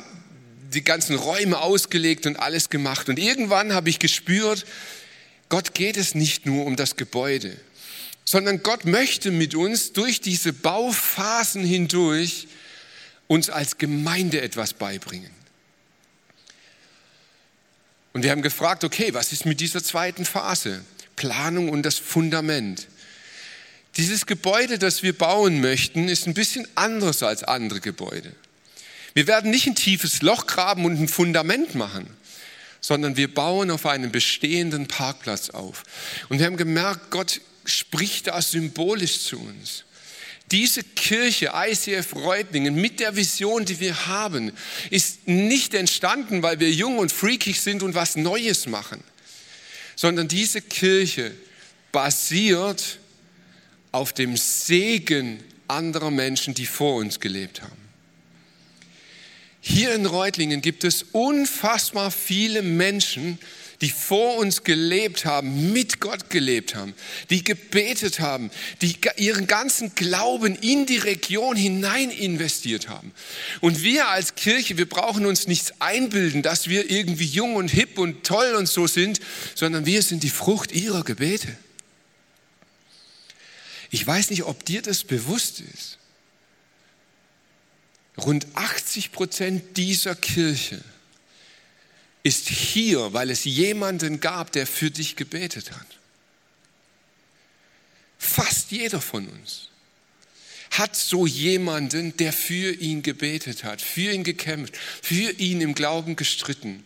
die 0.75 0.85
ganzen 0.85 1.17
Räume 1.17 1.61
ausgelegt 1.61 2.27
und 2.27 2.37
alles 2.37 2.69
gemacht. 2.69 3.09
Und 3.09 3.19
irgendwann 3.19 3.73
habe 3.73 3.91
ich 3.91 3.99
gespürt, 3.99 4.67
Gott 5.49 5.75
geht 5.75 5.97
es 5.97 6.15
nicht 6.15 6.47
nur 6.47 6.67
um 6.67 6.77
das 6.77 6.97
Gebäude 6.97 7.57
sondern 8.25 8.63
Gott 8.63 8.85
möchte 8.85 9.31
mit 9.31 9.55
uns 9.55 9.93
durch 9.93 10.21
diese 10.21 10.53
Bauphasen 10.53 11.65
hindurch 11.65 12.49
uns 13.27 13.51
als 13.51 13.79
Gemeinde 13.79 14.41
etwas 14.41 14.73
beibringen. 14.73 15.31
Und 18.13 18.23
wir 18.23 18.31
haben 18.31 18.43
gefragt, 18.43 18.85
okay, 18.85 19.13
was 19.13 19.33
ist 19.33 19.45
mit 19.45 19.61
dieser 19.61 19.83
zweiten 19.83 20.25
Phase? 20.25 20.85
Planung 21.17 21.69
und 21.69 21.83
das 21.83 21.99
Fundament. 21.99 22.87
Dieses 23.97 24.27
Gebäude, 24.27 24.79
das 24.79 25.03
wir 25.03 25.17
bauen 25.17 25.61
möchten, 25.61 26.09
ist 26.09 26.27
ein 26.27 26.35
bisschen 26.35 26.67
anders 26.75 27.23
als 27.23 27.43
andere 27.43 27.81
Gebäude. 27.81 28.35
Wir 29.15 29.29
werden 29.29 29.51
nicht 29.51 29.67
ein 29.69 29.77
tiefes 29.77 30.23
Loch 30.23 30.47
graben 30.47 30.85
und 30.85 31.01
ein 31.01 31.09
Fundament 31.09 31.77
machen, 31.77 32.09
sondern 32.81 33.17
wir 33.17 33.33
bauen 33.33 33.71
auf 33.71 33.87
einem 33.87 34.11
bestehenden 34.11 34.89
Parkplatz 34.89 35.51
auf. 35.51 35.85
Und 36.29 36.41
wir 36.41 36.47
haben 36.47 36.57
gemerkt, 36.57 37.11
Gott 37.11 37.41
spricht 37.65 38.27
da 38.27 38.43
symbolisch 38.43 39.21
zu 39.21 39.39
uns. 39.39 39.85
Diese 40.51 40.83
Kirche, 40.83 41.53
ICF 41.55 42.15
Reutlingen, 42.17 42.75
mit 42.75 43.01
der 43.01 43.17
Vision, 43.17 43.65
die 43.65 43.81
wir 43.81 44.07
haben, 44.07 44.53
ist 44.91 45.27
nicht 45.27 45.73
entstanden, 45.73 46.43
weil 46.43 46.61
wir 46.61 46.71
jung 46.71 46.99
und 46.99 47.11
freakig 47.11 47.61
sind 47.61 47.83
und 47.83 47.95
was 47.95 48.17
Neues 48.17 48.67
machen, 48.67 49.03
sondern 49.97 50.29
diese 50.29 50.61
Kirche 50.61 51.33
basiert 51.93 52.99
auf 53.91 54.13
dem 54.13 54.37
Segen 54.37 55.43
anderer 55.67 56.11
Menschen, 56.11 56.53
die 56.53 56.67
vor 56.67 56.97
uns 56.97 57.21
gelebt 57.21 57.63
haben. 57.63 57.84
Hier 59.67 59.95
in 59.95 60.05
Reutlingen 60.05 60.61
gibt 60.61 60.85
es 60.85 61.07
unfassbar 61.13 62.11
viele 62.11 62.61
Menschen, 62.61 63.39
die 63.81 63.89
vor 63.89 64.37
uns 64.37 64.63
gelebt 64.63 65.25
haben, 65.25 65.73
mit 65.73 66.01
Gott 66.01 66.29
gelebt 66.29 66.75
haben, 66.75 66.93
die 67.31 67.43
gebetet 67.43 68.21
haben, 68.21 68.51
die 68.83 68.95
ihren 69.17 69.47
ganzen 69.47 69.95
Glauben 69.95 70.55
in 70.55 70.85
die 70.85 70.99
Region 70.99 71.57
hinein 71.57 72.11
investiert 72.11 72.91
haben. 72.91 73.13
Und 73.63 73.83
wir 73.83 74.09
als 74.09 74.35
Kirche, 74.35 74.77
wir 74.77 74.87
brauchen 74.87 75.25
uns 75.25 75.47
nichts 75.47 75.73
einbilden, 75.81 76.43
dass 76.43 76.69
wir 76.69 76.91
irgendwie 76.91 77.25
jung 77.25 77.57
und 77.57 77.69
hip 77.69 77.99
und 77.99 78.23
toll 78.23 78.57
und 78.57 78.69
so 78.69 78.87
sind, 78.87 79.19
sondern 79.55 79.87
wir 79.87 80.03
sind 80.03 80.25
die 80.25 80.31
Frucht 80.31 80.73
ihrer 80.73 81.05
Gebete. 81.05 81.57
Ich 83.91 84.07
weiß 84.07 84.29
nicht, 84.29 84.43
ob 84.43 84.63
dir 84.67 84.83
das 84.83 85.05
bewusst 85.05 85.63
ist. 85.75 85.97
Rund 88.17 88.47
80 88.55 89.13
Prozent 89.13 89.77
dieser 89.77 90.15
Kirche 90.15 90.83
ist 92.23 92.49
hier, 92.49 93.13
weil 93.13 93.31
es 93.31 93.45
jemanden 93.45 94.21
gab, 94.21 94.53
der 94.53 94.67
für 94.67 94.91
dich 94.91 95.17
gebetet 95.17 95.73
hat. 95.73 95.87
Fast 98.19 98.71
jeder 98.71 99.01
von 99.01 99.29
uns 99.29 99.69
hat 100.79 100.97
so 100.97 101.27
jemanden, 101.27 102.17
der 102.17 102.33
für 102.33 102.73
ihn 102.73 103.03
gebetet 103.03 103.65
hat, 103.65 103.81
für 103.81 104.13
ihn 104.13 104.25
gekämpft, 104.25 104.75
für 105.03 105.31
ihn 105.33 105.61
im 105.61 105.75
Glauben 105.75 106.17
gestritten. 106.17 106.85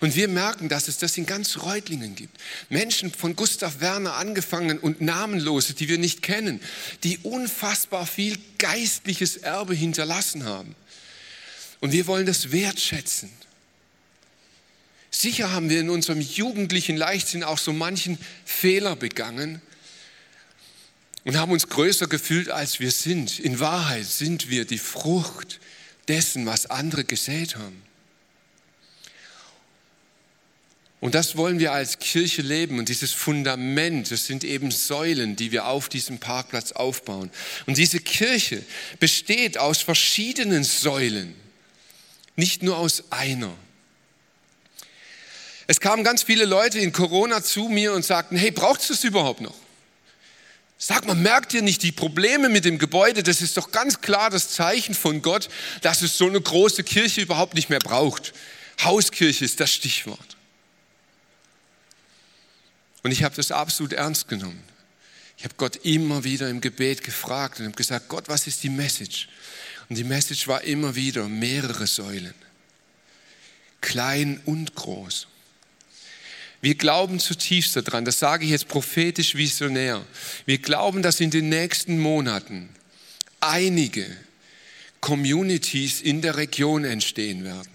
Und 0.00 0.14
wir 0.16 0.28
merken, 0.28 0.68
dass 0.68 0.88
es 0.88 0.98
das 0.98 1.16
in 1.16 1.26
ganz 1.26 1.58
Reutlingen 1.58 2.14
gibt. 2.14 2.36
Menschen 2.68 3.12
von 3.12 3.36
Gustav 3.36 3.80
Werner 3.80 4.14
angefangen 4.14 4.78
und 4.78 5.00
Namenlose, 5.00 5.74
die 5.74 5.88
wir 5.88 5.98
nicht 5.98 6.22
kennen, 6.22 6.60
die 7.02 7.18
unfassbar 7.18 8.06
viel 8.06 8.38
geistliches 8.58 9.38
Erbe 9.38 9.74
hinterlassen 9.74 10.44
haben. 10.44 10.74
Und 11.80 11.92
wir 11.92 12.06
wollen 12.06 12.26
das 12.26 12.52
wertschätzen. 12.52 13.30
Sicher 15.10 15.50
haben 15.50 15.70
wir 15.70 15.80
in 15.80 15.90
unserem 15.90 16.20
jugendlichen 16.20 16.96
Leichtsinn 16.96 17.42
auch 17.42 17.58
so 17.58 17.72
manchen 17.72 18.18
Fehler 18.44 18.96
begangen 18.96 19.60
und 21.24 21.36
haben 21.36 21.52
uns 21.52 21.68
größer 21.68 22.06
gefühlt, 22.06 22.50
als 22.50 22.80
wir 22.80 22.90
sind. 22.90 23.38
In 23.38 23.60
Wahrheit 23.60 24.06
sind 24.06 24.48
wir 24.48 24.64
die 24.64 24.78
Frucht 24.78 25.60
dessen, 26.08 26.46
was 26.46 26.66
andere 26.66 27.04
gesät 27.04 27.56
haben. 27.56 27.82
Und 31.00 31.14
das 31.14 31.36
wollen 31.36 31.58
wir 31.58 31.72
als 31.72 31.98
Kirche 31.98 32.42
leben. 32.42 32.78
Und 32.78 32.90
dieses 32.90 33.12
Fundament, 33.12 34.10
das 34.10 34.26
sind 34.26 34.44
eben 34.44 34.70
Säulen, 34.70 35.34
die 35.34 35.50
wir 35.50 35.66
auf 35.66 35.88
diesem 35.88 36.18
Parkplatz 36.18 36.72
aufbauen. 36.72 37.30
Und 37.66 37.78
diese 37.78 38.00
Kirche 38.00 38.62
besteht 38.98 39.56
aus 39.56 39.80
verschiedenen 39.80 40.62
Säulen, 40.62 41.34
nicht 42.36 42.62
nur 42.62 42.76
aus 42.76 43.04
einer. 43.10 43.54
Es 45.66 45.80
kamen 45.80 46.04
ganz 46.04 46.22
viele 46.22 46.44
Leute 46.44 46.78
in 46.78 46.92
Corona 46.92 47.42
zu 47.42 47.68
mir 47.68 47.94
und 47.94 48.04
sagten, 48.04 48.36
hey, 48.36 48.50
braucht 48.50 48.82
es 48.82 48.88
das 48.88 49.04
überhaupt 49.04 49.40
noch? 49.40 49.54
Sag 50.82 51.06
mal, 51.06 51.14
merkt 51.14 51.52
ihr 51.52 51.60
nicht 51.60 51.82
die 51.82 51.92
Probleme 51.92 52.48
mit 52.48 52.64
dem 52.64 52.78
Gebäude? 52.78 53.22
Das 53.22 53.42
ist 53.42 53.58
doch 53.58 53.70
ganz 53.70 54.00
klar 54.00 54.30
das 54.30 54.48
Zeichen 54.48 54.94
von 54.94 55.20
Gott, 55.20 55.50
dass 55.82 56.00
es 56.00 56.16
so 56.16 56.26
eine 56.26 56.40
große 56.40 56.84
Kirche 56.84 57.20
überhaupt 57.20 57.52
nicht 57.52 57.68
mehr 57.68 57.80
braucht. 57.80 58.32
Hauskirche 58.82 59.44
ist 59.44 59.60
das 59.60 59.70
Stichwort. 59.70 60.38
Und 63.02 63.10
ich 63.10 63.22
habe 63.24 63.36
das 63.36 63.52
absolut 63.52 63.92
ernst 63.92 64.26
genommen. 64.28 64.62
Ich 65.36 65.44
habe 65.44 65.54
Gott 65.58 65.76
immer 65.84 66.24
wieder 66.24 66.48
im 66.48 66.62
Gebet 66.62 67.04
gefragt 67.04 67.60
und 67.60 67.66
habe 67.66 67.76
gesagt, 67.76 68.08
Gott, 68.08 68.28
was 68.28 68.46
ist 68.46 68.62
die 68.62 68.70
Message? 68.70 69.28
Und 69.90 69.96
die 69.96 70.04
Message 70.04 70.48
war 70.48 70.62
immer 70.62 70.94
wieder 70.94 71.28
mehrere 71.28 71.86
Säulen, 71.86 72.34
klein 73.82 74.40
und 74.46 74.74
groß. 74.74 75.26
Wir 76.62 76.74
glauben 76.74 77.18
zutiefst 77.20 77.76
daran, 77.76 78.04
das 78.04 78.18
sage 78.18 78.44
ich 78.44 78.50
jetzt 78.50 78.68
prophetisch 78.68 79.34
visionär. 79.34 80.04
Wir 80.44 80.58
glauben, 80.58 81.02
dass 81.02 81.20
in 81.20 81.30
den 81.30 81.48
nächsten 81.48 81.98
Monaten 81.98 82.68
einige 83.40 84.06
Communities 85.00 86.02
in 86.02 86.20
der 86.20 86.36
Region 86.36 86.84
entstehen 86.84 87.44
werden. 87.44 87.70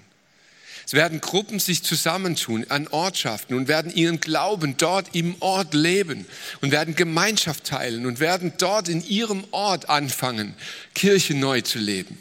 Es 0.86 0.94
werden 0.94 1.20
Gruppen 1.20 1.58
sich 1.58 1.82
zusammentun 1.82 2.66
an 2.70 2.88
Ortschaften 2.88 3.56
und 3.56 3.68
werden 3.68 3.92
ihren 3.92 4.20
Glauben 4.20 4.78
dort 4.78 5.16
im 5.16 5.36
Ort 5.40 5.74
leben 5.74 6.28
und 6.62 6.72
werden 6.72 6.96
Gemeinschaft 6.96 7.64
teilen 7.64 8.06
und 8.06 8.20
werden 8.20 8.54
dort 8.60 8.88
in 8.88 9.04
ihrem 9.04 9.46
Ort 9.50 9.90
anfangen, 9.90 10.54
Kirche 10.94 11.34
neu 11.34 11.62
zu 11.62 11.80
leben. 11.80 12.20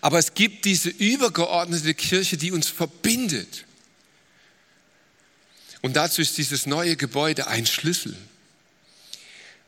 Aber 0.00 0.18
es 0.18 0.32
gibt 0.32 0.64
diese 0.64 0.88
übergeordnete 0.88 1.92
Kirche, 1.92 2.38
die 2.38 2.52
uns 2.52 2.68
verbindet. 2.68 3.66
Und 5.86 5.94
dazu 5.94 6.20
ist 6.20 6.36
dieses 6.36 6.66
neue 6.66 6.96
Gebäude 6.96 7.46
ein 7.46 7.64
Schlüssel. 7.64 8.16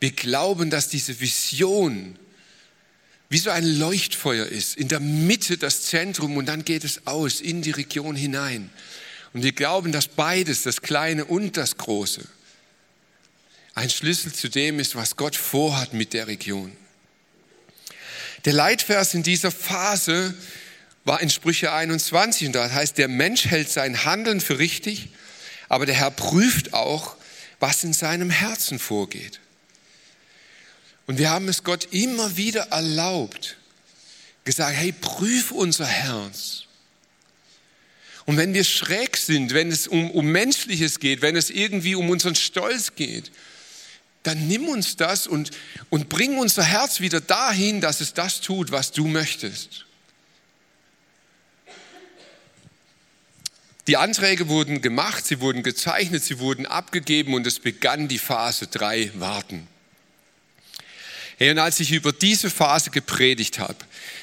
Wir 0.01 0.11
glauben, 0.11 0.69
dass 0.69 0.89
diese 0.89 1.21
Vision 1.21 2.19
wie 3.29 3.39
so 3.39 3.51
ein 3.51 3.65
Leuchtfeuer 3.65 4.47
ist, 4.47 4.77
in 4.77 4.89
der 4.89 4.99
Mitte 4.99 5.59
das 5.59 5.83
Zentrum 5.83 6.37
und 6.37 6.47
dann 6.47 6.65
geht 6.65 6.83
es 6.83 7.07
aus 7.07 7.41
in 7.41 7.63
die 7.63 7.71
Region 7.71 8.17
hinein. 8.17 8.69
Und 9.33 9.45
wir 9.45 9.53
glauben, 9.53 9.93
dass 9.93 10.09
beides, 10.09 10.65
das 10.65 10.83
Kleine 10.83 11.25
und 11.25 11.57
das 11.57 11.77
Große, 11.77 12.27
ein 13.75 13.89
Schlüssel 13.89 14.33
zu 14.33 14.49
dem 14.49 14.81
ist, 14.81 14.97
was 14.97 15.15
Gott 15.15 15.37
vorhat 15.37 15.95
mit 15.95 16.15
der 16.15 16.27
Region. 16.27 16.77
Der 18.45 18.55
Leitvers 18.55 19.15
in 19.15 19.23
dieser 19.23 19.53
Phase 19.53 20.35
war 21.05 21.21
in 21.21 21.31
Sprüche 21.31 21.73
21 21.73 22.49
und 22.49 22.55
da 22.55 22.69
heißt, 22.69 22.99
der 22.99 23.07
Mensch 23.07 23.45
hält 23.45 23.71
sein 23.71 24.05
Handeln 24.05 24.41
für 24.41 24.59
richtig, 24.59 25.11
aber 25.69 25.87
der 25.87 25.95
Herr 25.95 26.11
prüft 26.11 26.75
auch, 26.75 27.17
was 27.61 27.85
in 27.85 27.93
seinem 27.93 28.31
Herzen 28.31 28.79
vorgeht. 28.79 29.41
Und 31.07 31.19
wir 31.19 31.31
haben 31.31 31.49
es 31.49 31.65
Gott 31.65 31.89
immer 31.91 32.37
wieder 32.37 32.69
erlaubt, 32.69 33.57
gesagt, 34.45 34.77
hey, 34.77 34.93
prüf 34.93 35.51
unser 35.53 35.87
Herz. 35.87 36.65
Und 38.27 38.37
wenn 38.37 38.53
wir 38.53 38.65
schräg 38.65 39.17
sind, 39.17 39.55
wenn 39.55 39.73
es 39.73 39.89
um, 39.89 40.11
um 40.11 40.27
Menschliches 40.27 41.01
geht, 41.01 41.23
wenn 41.23 41.35
es 41.35 41.49
irgendwie 41.49 41.95
um 41.95 42.11
unseren 42.11 42.35
Stolz 42.35 42.95
geht, 42.95 43.31
dann 44.23 44.49
nimm 44.49 44.69
uns 44.69 44.97
das 44.97 45.27
und, 45.27 45.51
und 45.89 46.11
bring 46.11 46.37
unser 46.37 46.63
Herz 46.63 47.01
wieder 47.01 47.23
dahin, 47.23 47.81
dass 47.81 48.03
es 48.03 48.13
das 48.13 48.43
tut, 48.43 48.71
was 48.71 48.93
du 48.93 49.07
möchtest. 49.07 49.87
Die 53.89 53.97
Anträge 53.97 54.49
wurden 54.49 54.83
gemacht, 54.83 55.27
sie 55.27 55.41
wurden 55.41 55.63
gezeichnet, 55.63 56.23
sie 56.23 56.39
wurden 56.41 56.67
abgegeben 56.67 57.33
und 57.33 57.47
es 57.47 57.59
begann 57.59 58.07
die 58.07 58.19
Phase 58.19 58.67
3, 58.67 59.13
Warten. 59.15 59.67
Hey, 61.39 61.53
und 61.53 61.59
als 61.59 61.81
ich 61.81 61.93
über 61.93 62.13
diese 62.13 62.51
Phase 62.51 62.91
gepredigt 62.91 63.59
habe, 63.59 63.79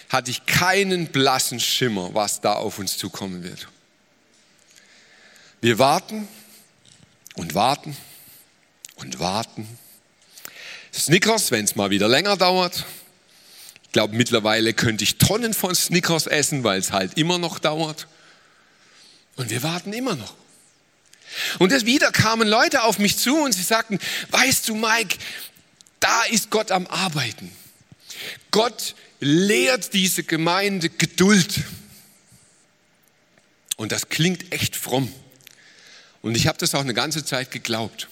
hatte 0.10 0.30
ich 0.30 0.46
keinen 0.46 1.08
blassen 1.08 1.60
Schimmer, 1.60 2.14
was 2.14 2.42
da 2.42 2.54
auf 2.54 2.78
uns 2.78 3.00
zukommen 3.00 3.44
wird. 3.44 3.68
Wir 5.62 5.80
warten 5.80 6.28
und 7.34 7.56
warten 7.56 7.98
und 8.98 9.18
warten. 9.18 9.68
Snickers, 10.94 11.50
wenn 11.50 11.66
es 11.66 11.76
mal 11.76 11.90
wieder 11.90 12.08
länger 12.08 12.38
dauert. 12.38 12.86
Ich 13.82 13.92
glaube, 13.94 14.16
mittlerweile 14.16 14.76
könnte 14.76 15.04
ich 15.04 15.18
Tonnen 15.18 15.56
von 15.56 15.74
Snickers 15.74 16.28
essen, 16.28 16.64
weil 16.64 16.80
es 16.80 16.92
halt 16.92 17.18
immer 17.18 17.40
noch 17.40 17.58
dauert. 17.58 18.08
Und 19.36 19.50
wir 19.50 19.64
warten 19.64 19.94
immer 19.94 20.16
noch. 20.16 20.36
Und 21.60 21.72
wieder 21.86 22.12
kamen 22.12 22.48
Leute 22.48 22.84
auf 22.84 23.00
mich 23.00 23.18
zu 23.18 23.36
und 23.38 23.52
sie 23.52 23.64
sagten, 23.64 24.00
weißt 24.30 24.70
du, 24.70 24.76
Mike, 24.76 25.18
da 26.00 26.24
ist 26.24 26.50
Gott 26.50 26.72
am 26.72 26.88
Arbeiten. 26.88 27.52
Gott 28.52 28.96
lehrt 29.20 29.94
diese 29.94 30.24
Gemeinde 30.24 30.90
Geduld. 30.90 31.62
Und 33.76 33.92
das 33.92 34.10
klingt 34.10 34.54
echt 34.54 34.76
fromm. 34.76 35.12
Und 36.22 36.36
ich 36.36 36.48
habe 36.48 36.58
das 36.58 36.74
auch 36.74 36.82
eine 36.82 36.94
ganze 36.94 37.26
Zeit 37.26 37.52
geglaubt. 37.52 38.08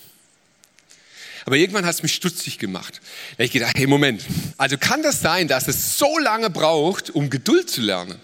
Aber 1.46 1.58
irgendwann 1.58 1.86
hat 1.86 1.96
es 1.96 2.04
mich 2.04 2.14
stutzig 2.14 2.58
gemacht. 2.58 3.02
Ich 3.38 3.52
gedacht, 3.52 3.78
hey 3.78 3.88
Moment, 3.88 4.24
also 4.58 4.78
kann 4.78 5.02
das 5.04 5.22
sein, 5.22 5.48
dass 5.48 5.68
es 5.68 5.98
so 5.98 6.18
lange 6.18 6.50
braucht, 6.50 7.10
um 7.10 7.30
Geduld 7.30 7.70
zu 7.70 7.82
lernen? 7.82 8.20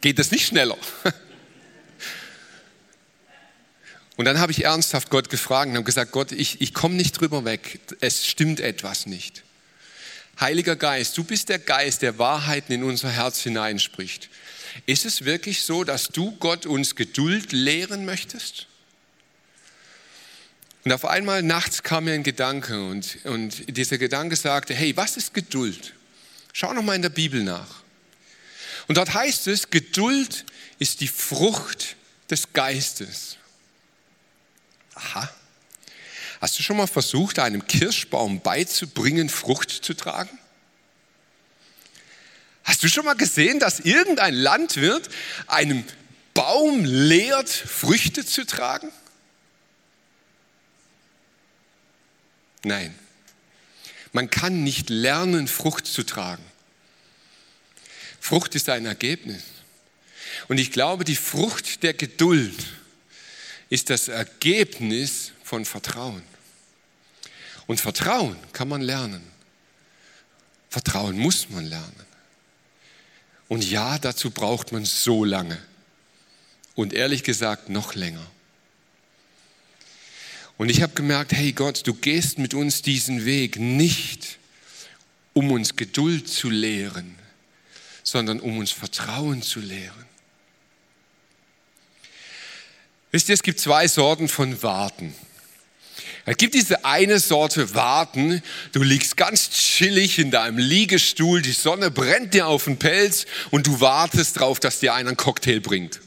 Geht 0.00 0.18
das 0.18 0.30
nicht 0.30 0.46
schneller? 0.46 0.76
Und 4.16 4.24
dann 4.24 4.38
habe 4.38 4.50
ich 4.52 4.64
ernsthaft 4.64 5.10
Gott 5.10 5.28
gefragt 5.28 5.68
und 5.68 5.76
habe 5.76 5.84
gesagt, 5.84 6.12
Gott, 6.12 6.32
ich, 6.32 6.60
ich 6.60 6.72
komme 6.72 6.94
nicht 6.94 7.20
drüber 7.20 7.44
weg. 7.44 7.80
Es 8.00 8.26
stimmt 8.26 8.60
etwas 8.60 9.06
nicht. 9.06 9.42
Heiliger 10.40 10.76
Geist, 10.76 11.16
du 11.16 11.24
bist 11.24 11.48
der 11.48 11.58
Geist, 11.58 12.02
der 12.02 12.18
Wahrheiten 12.18 12.72
in 12.72 12.82
unser 12.82 13.10
Herz 13.10 13.40
hineinspricht. 13.40 14.28
Ist 14.84 15.06
es 15.06 15.24
wirklich 15.24 15.62
so, 15.62 15.84
dass 15.84 16.08
du 16.08 16.32
Gott 16.36 16.66
uns 16.66 16.94
Geduld 16.94 17.52
lehren 17.52 18.04
möchtest? 18.04 18.66
Und 20.84 20.92
auf 20.92 21.04
einmal 21.04 21.42
nachts 21.42 21.82
kam 21.82 22.04
mir 22.04 22.12
ein 22.12 22.22
Gedanke 22.22 22.88
und, 22.88 23.24
und 23.24 23.76
dieser 23.76 23.98
Gedanke 23.98 24.36
sagte, 24.36 24.74
hey, 24.74 24.96
was 24.96 25.16
ist 25.16 25.34
Geduld? 25.34 25.94
Schau 26.52 26.72
noch 26.72 26.82
mal 26.82 26.94
in 26.94 27.02
der 27.02 27.08
Bibel 27.08 27.42
nach. 27.42 27.82
Und 28.86 28.96
dort 28.96 29.12
heißt 29.12 29.48
es, 29.48 29.70
Geduld 29.70 30.44
ist 30.78 31.00
die 31.00 31.08
Frucht 31.08 31.96
des 32.30 32.52
Geistes. 32.52 33.36
Aha. 34.96 35.30
Hast 36.40 36.58
du 36.58 36.62
schon 36.62 36.76
mal 36.76 36.86
versucht, 36.86 37.38
einem 37.38 37.66
Kirschbaum 37.66 38.40
beizubringen, 38.40 39.28
Frucht 39.28 39.70
zu 39.70 39.94
tragen? 39.94 40.38
Hast 42.64 42.82
du 42.82 42.88
schon 42.88 43.04
mal 43.04 43.14
gesehen, 43.14 43.60
dass 43.60 43.80
irgendein 43.80 44.34
Landwirt 44.34 45.08
einem 45.46 45.84
Baum 46.34 46.84
lehrt, 46.84 47.48
Früchte 47.48 48.26
zu 48.26 48.44
tragen? 48.44 48.90
Nein. 52.64 52.98
Man 54.12 54.30
kann 54.30 54.64
nicht 54.64 54.90
lernen, 54.90 55.46
Frucht 55.46 55.86
zu 55.86 56.02
tragen. 56.02 56.44
Frucht 58.18 58.54
ist 58.54 58.68
ein 58.68 58.86
Ergebnis. 58.86 59.42
Und 60.48 60.58
ich 60.58 60.72
glaube, 60.72 61.04
die 61.04 61.16
Frucht 61.16 61.82
der 61.82 61.94
Geduld 61.94 62.56
ist 63.68 63.90
das 63.90 64.08
Ergebnis 64.08 65.32
von 65.42 65.64
Vertrauen. 65.64 66.22
Und 67.66 67.80
Vertrauen 67.80 68.36
kann 68.52 68.68
man 68.68 68.80
lernen. 68.80 69.22
Vertrauen 70.70 71.18
muss 71.18 71.50
man 71.50 71.64
lernen. 71.64 72.06
Und 73.48 73.68
ja, 73.68 73.98
dazu 73.98 74.30
braucht 74.30 74.72
man 74.72 74.84
so 74.84 75.24
lange. 75.24 75.58
Und 76.74 76.92
ehrlich 76.92 77.22
gesagt 77.22 77.68
noch 77.68 77.94
länger. 77.94 78.26
Und 80.58 80.70
ich 80.70 80.82
habe 80.82 80.94
gemerkt, 80.94 81.32
hey 81.32 81.52
Gott, 81.52 81.86
du 81.86 81.94
gehst 81.94 82.38
mit 82.38 82.54
uns 82.54 82.82
diesen 82.82 83.24
Weg 83.24 83.56
nicht, 83.58 84.38
um 85.32 85.52
uns 85.52 85.76
Geduld 85.76 86.28
zu 86.28 86.48
lehren, 86.48 87.14
sondern 88.02 88.40
um 88.40 88.58
uns 88.58 88.70
Vertrauen 88.70 89.42
zu 89.42 89.60
lehren. 89.60 90.06
Wisst 93.16 93.30
ihr, 93.30 93.34
es 93.34 93.42
gibt 93.42 93.60
zwei 93.60 93.88
Sorten 93.88 94.28
von 94.28 94.62
Warten. 94.62 95.14
Es 96.26 96.36
gibt 96.36 96.52
diese 96.52 96.84
eine 96.84 97.18
Sorte 97.18 97.74
Warten, 97.74 98.42
du 98.72 98.82
liegst 98.82 99.16
ganz 99.16 99.48
chillig 99.48 100.18
in 100.18 100.30
deinem 100.30 100.58
Liegestuhl, 100.58 101.40
die 101.40 101.52
Sonne 101.52 101.90
brennt 101.90 102.34
dir 102.34 102.46
auf 102.46 102.64
den 102.64 102.78
Pelz 102.78 103.24
und 103.50 103.66
du 103.66 103.80
wartest 103.80 104.36
darauf, 104.36 104.60
dass 104.60 104.80
dir 104.80 104.92
einer 104.92 105.08
einen 105.08 105.16
Cocktail 105.16 105.60
bringt. 105.60 106.02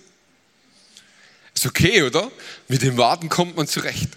Ist 1.56 1.66
okay, 1.66 2.04
oder? 2.04 2.30
Mit 2.68 2.84
dem 2.84 2.98
Warten 2.98 3.28
kommt 3.28 3.58
man 3.58 3.66
zurecht. 3.66 4.10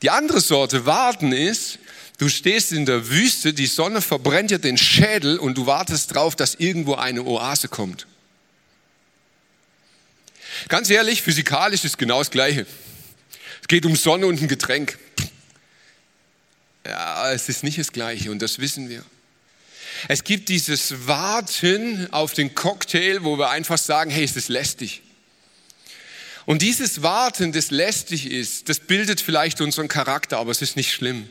Die 0.00 0.08
andere 0.08 0.40
Sorte 0.40 0.86
Warten 0.86 1.32
ist, 1.32 1.78
du 2.16 2.30
stehst 2.30 2.72
in 2.72 2.86
der 2.86 3.10
Wüste, 3.10 3.52
die 3.52 3.66
Sonne 3.66 4.00
verbrennt 4.00 4.50
dir 4.50 4.60
den 4.60 4.78
Schädel 4.78 5.38
und 5.38 5.58
du 5.58 5.66
wartest 5.66 6.16
darauf, 6.16 6.36
dass 6.36 6.54
irgendwo 6.54 6.94
eine 6.94 7.22
Oase 7.22 7.68
kommt. 7.68 8.06
Ganz 10.66 10.90
ehrlich, 10.90 11.22
physikalisch 11.22 11.84
ist 11.84 11.98
genau 11.98 12.18
das 12.18 12.30
Gleiche. 12.30 12.66
Es 13.60 13.68
geht 13.68 13.86
um 13.86 13.94
Sonne 13.94 14.26
und 14.26 14.40
ein 14.40 14.48
Getränk. 14.48 14.98
Ja, 16.86 17.32
es 17.32 17.48
ist 17.48 17.62
nicht 17.62 17.78
das 17.78 17.92
Gleiche 17.92 18.30
und 18.30 18.40
das 18.40 18.58
wissen 18.58 18.88
wir. 18.88 19.04
Es 20.08 20.24
gibt 20.24 20.48
dieses 20.48 21.06
Warten 21.06 22.12
auf 22.12 22.32
den 22.32 22.54
Cocktail, 22.54 23.24
wo 23.24 23.36
wir 23.36 23.50
einfach 23.50 23.78
sagen, 23.78 24.10
hey, 24.10 24.24
es 24.24 24.36
ist 24.36 24.48
lästig. 24.48 25.02
Und 26.46 26.62
dieses 26.62 27.02
Warten, 27.02 27.52
das 27.52 27.70
lästig 27.70 28.30
ist, 28.30 28.68
das 28.68 28.80
bildet 28.80 29.20
vielleicht 29.20 29.60
unseren 29.60 29.88
Charakter, 29.88 30.38
aber 30.38 30.50
es 30.50 30.62
ist 30.62 30.76
nicht 30.76 30.92
schlimm. 30.92 31.28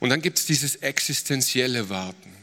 Und 0.00 0.10
dann 0.10 0.20
gibt 0.20 0.38
es 0.38 0.46
dieses 0.46 0.76
existenzielle 0.76 1.88
Warten 1.88 2.33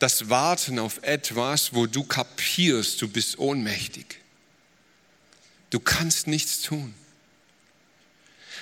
das 0.00 0.30
Warten 0.30 0.78
auf 0.78 1.02
etwas, 1.02 1.74
wo 1.74 1.86
du 1.86 2.02
kapierst, 2.02 3.00
du 3.00 3.08
bist 3.08 3.38
ohnmächtig. 3.38 4.18
Du 5.68 5.78
kannst 5.78 6.26
nichts 6.26 6.62
tun. 6.62 6.94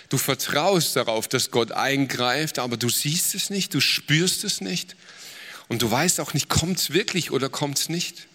Du 0.09 0.19
vertraust 0.19 0.97
darauf, 0.97 1.29
dass 1.29 1.51
Gott 1.51 1.73
eingreift, 1.73 2.59
aber 2.59 2.77
du 2.77 2.89
siehst 2.89 3.35
es 3.35 3.51
nicht, 3.51 3.73
du 3.73 3.81
spürst 3.81 4.43
es 4.45 4.61
nicht 4.61 4.97
und 5.69 5.83
du 5.83 5.91
weißt 5.91 6.21
auch 6.21 6.35
nicht, 6.35 6.49
kommt 6.49 6.79
es 6.79 6.93
wirklich 6.93 7.31
oder 7.31 7.49
kommt 7.49 7.79
es 7.79 7.89
nicht. 7.89 8.27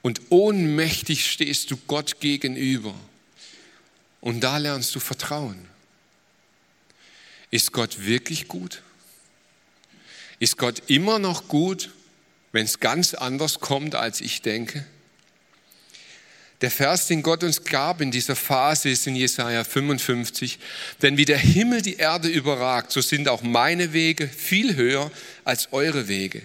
Und 0.00 0.22
ohnmächtig 0.30 1.30
stehst 1.30 1.70
du 1.70 1.76
Gott 1.86 2.20
gegenüber 2.20 2.94
und 4.20 4.40
da 4.40 4.56
lernst 4.56 4.94
du 4.94 5.00
Vertrauen. 5.00 5.66
Ist 7.50 7.72
Gott 7.72 8.04
wirklich 8.04 8.48
gut? 8.48 8.82
Ist 10.38 10.56
Gott 10.58 10.82
immer 10.86 11.18
noch 11.18 11.48
gut, 11.48 11.90
wenn 12.52 12.64
es 12.64 12.80
ganz 12.80 13.14
anders 13.14 13.60
kommt, 13.60 13.94
als 13.94 14.20
ich 14.20 14.42
denke? 14.42 14.86
Der 16.60 16.70
Vers, 16.72 17.06
den 17.06 17.22
Gott 17.22 17.44
uns 17.44 17.64
gab 17.64 18.00
in 18.00 18.10
dieser 18.10 18.34
Phase, 18.34 18.88
ist 18.88 19.06
in 19.06 19.14
Jesaja 19.14 19.62
55. 19.62 20.58
Denn 21.02 21.16
wie 21.16 21.24
der 21.24 21.38
Himmel 21.38 21.82
die 21.82 21.96
Erde 21.96 22.28
überragt, 22.28 22.90
so 22.90 23.00
sind 23.00 23.28
auch 23.28 23.42
meine 23.42 23.92
Wege 23.92 24.28
viel 24.28 24.74
höher 24.74 25.10
als 25.44 25.72
eure 25.72 26.08
Wege 26.08 26.42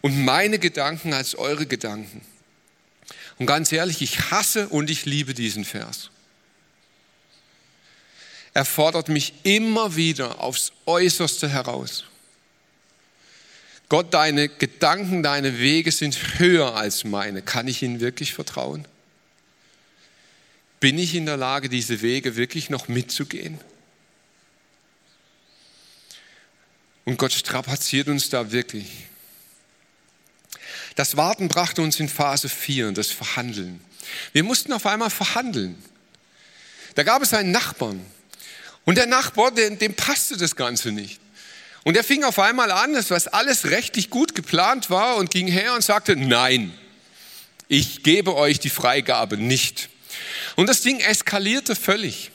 und 0.00 0.24
meine 0.24 0.60
Gedanken 0.60 1.12
als 1.12 1.34
eure 1.34 1.66
Gedanken. 1.66 2.20
Und 3.38 3.46
ganz 3.46 3.72
ehrlich, 3.72 4.00
ich 4.00 4.30
hasse 4.30 4.68
und 4.68 4.90
ich 4.90 5.06
liebe 5.06 5.34
diesen 5.34 5.64
Vers. 5.64 6.10
Er 8.54 8.64
fordert 8.64 9.08
mich 9.08 9.34
immer 9.42 9.96
wieder 9.96 10.40
aufs 10.40 10.72
Äußerste 10.86 11.48
heraus. 11.48 12.04
Gott, 13.88 14.12
deine 14.12 14.48
Gedanken, 14.48 15.22
deine 15.22 15.58
Wege 15.58 15.92
sind 15.92 16.38
höher 16.38 16.74
als 16.74 17.04
meine. 17.04 17.40
Kann 17.40 17.68
ich 17.68 17.82
ihnen 17.82 18.00
wirklich 18.00 18.34
vertrauen? 18.34 18.86
Bin 20.80 20.98
ich 20.98 21.14
in 21.14 21.26
der 21.26 21.36
Lage, 21.36 21.68
diese 21.68 22.02
Wege 22.02 22.36
wirklich 22.36 22.70
noch 22.70 22.88
mitzugehen? 22.88 23.58
Und 27.04 27.16
Gott 27.16 27.32
strapaziert 27.32 28.08
uns 28.08 28.28
da 28.28 28.52
wirklich. 28.52 28.88
Das 30.94 31.16
Warten 31.16 31.48
brachte 31.48 31.80
uns 31.80 31.98
in 31.98 32.08
Phase 32.08 32.50
4, 32.50 32.92
das 32.92 33.10
Verhandeln. 33.10 33.80
Wir 34.32 34.44
mussten 34.44 34.72
auf 34.72 34.84
einmal 34.84 35.10
verhandeln. 35.10 35.82
Da 36.94 37.04
gab 37.04 37.22
es 37.22 37.32
einen 37.32 37.52
Nachbarn. 37.52 38.04
Und 38.84 38.98
der 38.98 39.06
Nachbar, 39.06 39.50
dem, 39.50 39.78
dem 39.78 39.94
passte 39.94 40.36
das 40.36 40.56
Ganze 40.56 40.92
nicht. 40.92 41.20
Und 41.88 41.96
er 41.96 42.04
fing 42.04 42.22
auf 42.22 42.38
einmal 42.38 42.70
an, 42.70 42.94
was 43.08 43.28
alles 43.28 43.70
rechtlich 43.70 44.10
gut 44.10 44.34
geplant 44.34 44.90
war, 44.90 45.16
und 45.16 45.30
ging 45.30 45.46
her 45.46 45.72
und 45.72 45.82
sagte, 45.82 46.16
nein, 46.16 46.70
ich 47.66 48.02
gebe 48.02 48.36
euch 48.36 48.60
die 48.60 48.68
Freigabe 48.68 49.38
nicht. 49.38 49.88
Und 50.56 50.66
das 50.66 50.82
Ding 50.82 51.00
eskalierte 51.00 51.74
völlig. 51.74 52.30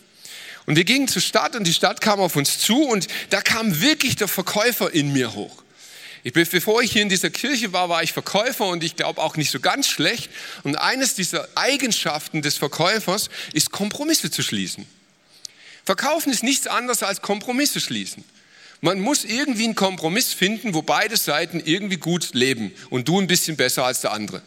Und 0.65 0.75
wir 0.75 0.85
gingen 0.85 1.07
zur 1.07 1.21
Stadt 1.21 1.55
und 1.55 1.67
die 1.67 1.73
Stadt 1.73 2.01
kam 2.01 2.19
auf 2.19 2.35
uns 2.35 2.57
zu 2.57 2.81
und 2.81 3.07
da 3.29 3.41
kam 3.41 3.79
wirklich 3.79 4.15
der 4.15 4.27
Verkäufer 4.27 4.91
in 4.91 5.13
mir 5.13 5.35
hoch. 5.35 5.61
Ich, 6.23 6.33
bevor 6.33 6.81
ich 6.81 6.91
hier 6.91 7.03
in 7.03 7.09
dieser 7.09 7.29
Kirche 7.29 7.73
war, 7.73 7.89
war 7.89 8.01
ich 8.01 8.11
Verkäufer 8.11 8.65
und 8.65 8.83
ich 8.83 8.95
glaube 8.95 9.21
auch 9.21 9.37
nicht 9.37 9.51
so 9.51 9.59
ganz 9.59 9.87
schlecht. 9.87 10.31
Und 10.63 10.77
eines 10.77 11.13
dieser 11.13 11.47
Eigenschaften 11.53 12.41
des 12.41 12.57
Verkäufers 12.57 13.29
ist, 13.53 13.69
Kompromisse 13.69 14.31
zu 14.31 14.41
schließen. 14.41 14.87
Verkaufen 15.85 16.33
ist 16.33 16.41
nichts 16.41 16.65
anderes 16.65 17.03
als 17.03 17.21
Kompromisse 17.21 17.79
schließen. 17.79 18.23
Man 18.83 18.99
muss 18.99 19.23
irgendwie 19.23 19.63
einen 19.63 19.75
Kompromiss 19.75 20.33
finden, 20.33 20.73
wo 20.73 20.81
beide 20.81 21.15
Seiten 21.15 21.61
irgendwie 21.63 21.95
gut 21.95 22.33
leben 22.33 22.73
und 22.89 23.07
du 23.07 23.17
ein 23.17 23.27
bisschen 23.27 23.55
besser 23.55 23.85
als 23.85 24.01
der 24.01 24.11
andere. 24.11 24.41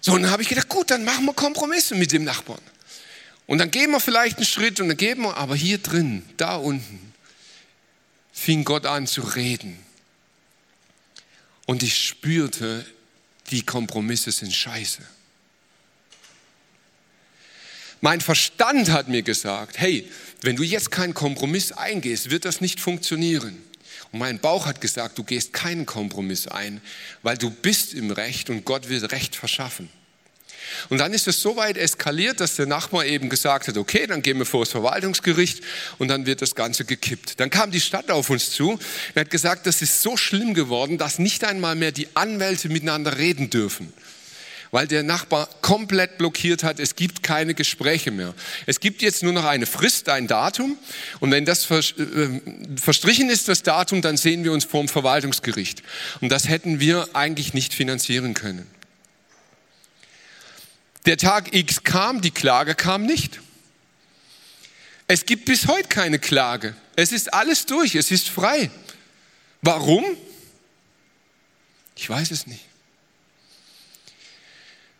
So, 0.00 0.14
und 0.14 0.22
dann 0.22 0.30
habe 0.30 0.40
ich 0.40 0.48
gedacht, 0.48 0.70
gut, 0.70 0.90
dann 0.90 1.04
machen 1.04 1.26
wir 1.26 1.34
Kompromisse 1.34 1.96
mit 1.96 2.12
dem 2.12 2.24
Nachbarn. 2.24 2.62
Und 3.46 3.58
dann 3.58 3.70
gehen 3.70 3.90
wir 3.90 4.00
vielleicht 4.00 4.38
einen 4.38 4.46
Schritt 4.46 4.80
und 4.80 4.88
dann 4.88 4.96
geben 4.96 5.24
wir, 5.24 5.36
aber 5.36 5.54
hier 5.54 5.76
drin, 5.76 6.24
da 6.38 6.56
unten, 6.56 7.12
fing 8.32 8.64
Gott 8.64 8.86
an 8.86 9.06
zu 9.06 9.20
reden. 9.20 9.78
Und 11.66 11.82
ich 11.82 12.06
spürte, 12.06 12.86
die 13.50 13.66
Kompromisse 13.66 14.32
sind 14.32 14.54
scheiße. 14.54 15.02
Mein 18.00 18.22
Verstand 18.22 18.90
hat 18.90 19.08
mir 19.08 19.22
gesagt, 19.22 19.78
hey, 19.78 20.10
wenn 20.44 20.56
du 20.56 20.62
jetzt 20.62 20.90
keinen 20.90 21.14
Kompromiss 21.14 21.72
eingehst, 21.72 22.30
wird 22.30 22.44
das 22.44 22.60
nicht 22.60 22.80
funktionieren. 22.80 23.56
Und 24.12 24.18
mein 24.18 24.38
Bauch 24.38 24.66
hat 24.66 24.80
gesagt, 24.80 25.18
du 25.18 25.24
gehst 25.24 25.52
keinen 25.52 25.86
Kompromiss 25.86 26.46
ein, 26.46 26.80
weil 27.22 27.36
du 27.36 27.50
bist 27.50 27.94
im 27.94 28.10
Recht 28.10 28.50
und 28.50 28.64
Gott 28.64 28.88
will 28.88 29.04
Recht 29.04 29.34
verschaffen. 29.34 29.88
Und 30.88 30.98
dann 30.98 31.12
ist 31.12 31.28
es 31.28 31.40
so 31.40 31.56
weit 31.56 31.76
eskaliert, 31.76 32.40
dass 32.40 32.56
der 32.56 32.66
Nachbar 32.66 33.04
eben 33.04 33.28
gesagt 33.28 33.68
hat, 33.68 33.76
okay, 33.76 34.06
dann 34.06 34.22
gehen 34.22 34.38
wir 34.38 34.46
vor 34.46 34.60
das 34.60 34.70
Verwaltungsgericht 34.70 35.62
und 35.98 36.08
dann 36.08 36.26
wird 36.26 36.42
das 36.42 36.54
Ganze 36.54 36.84
gekippt. 36.84 37.38
Dann 37.38 37.50
kam 37.50 37.70
die 37.70 37.80
Stadt 37.80 38.10
auf 38.10 38.30
uns 38.30 38.50
zu 38.50 38.72
und 38.72 38.80
hat 39.16 39.30
gesagt, 39.30 39.66
das 39.66 39.82
ist 39.82 40.02
so 40.02 40.16
schlimm 40.16 40.54
geworden, 40.54 40.96
dass 40.96 41.18
nicht 41.18 41.44
einmal 41.44 41.74
mehr 41.74 41.92
die 41.92 42.08
Anwälte 42.14 42.68
miteinander 42.68 43.18
reden 43.18 43.50
dürfen 43.50 43.92
weil 44.74 44.88
der 44.88 45.04
Nachbar 45.04 45.48
komplett 45.62 46.18
blockiert 46.18 46.64
hat. 46.64 46.80
Es 46.80 46.96
gibt 46.96 47.22
keine 47.22 47.54
Gespräche 47.54 48.10
mehr. 48.10 48.34
Es 48.66 48.80
gibt 48.80 49.02
jetzt 49.02 49.22
nur 49.22 49.32
noch 49.32 49.44
eine 49.44 49.66
Frist, 49.66 50.08
ein 50.08 50.26
Datum. 50.26 50.76
Und 51.20 51.30
wenn 51.30 51.44
das 51.44 51.70
äh, 51.70 51.80
verstrichen 52.74 53.30
ist, 53.30 53.46
das 53.46 53.62
Datum, 53.62 54.02
dann 54.02 54.16
sehen 54.16 54.42
wir 54.42 54.50
uns 54.50 54.64
vor 54.64 54.82
dem 54.82 54.88
Verwaltungsgericht. 54.88 55.84
Und 56.20 56.30
das 56.30 56.48
hätten 56.48 56.80
wir 56.80 57.08
eigentlich 57.12 57.54
nicht 57.54 57.72
finanzieren 57.72 58.34
können. 58.34 58.66
Der 61.06 61.18
Tag 61.18 61.54
X 61.54 61.84
kam, 61.84 62.20
die 62.20 62.32
Klage 62.32 62.74
kam 62.74 63.06
nicht. 63.06 63.38
Es 65.06 65.24
gibt 65.24 65.44
bis 65.44 65.68
heute 65.68 65.86
keine 65.86 66.18
Klage. 66.18 66.74
Es 66.96 67.12
ist 67.12 67.32
alles 67.32 67.66
durch, 67.66 67.94
es 67.94 68.10
ist 68.10 68.28
frei. 68.28 68.72
Warum? 69.62 70.04
Ich 71.94 72.10
weiß 72.10 72.32
es 72.32 72.48
nicht. 72.48 72.73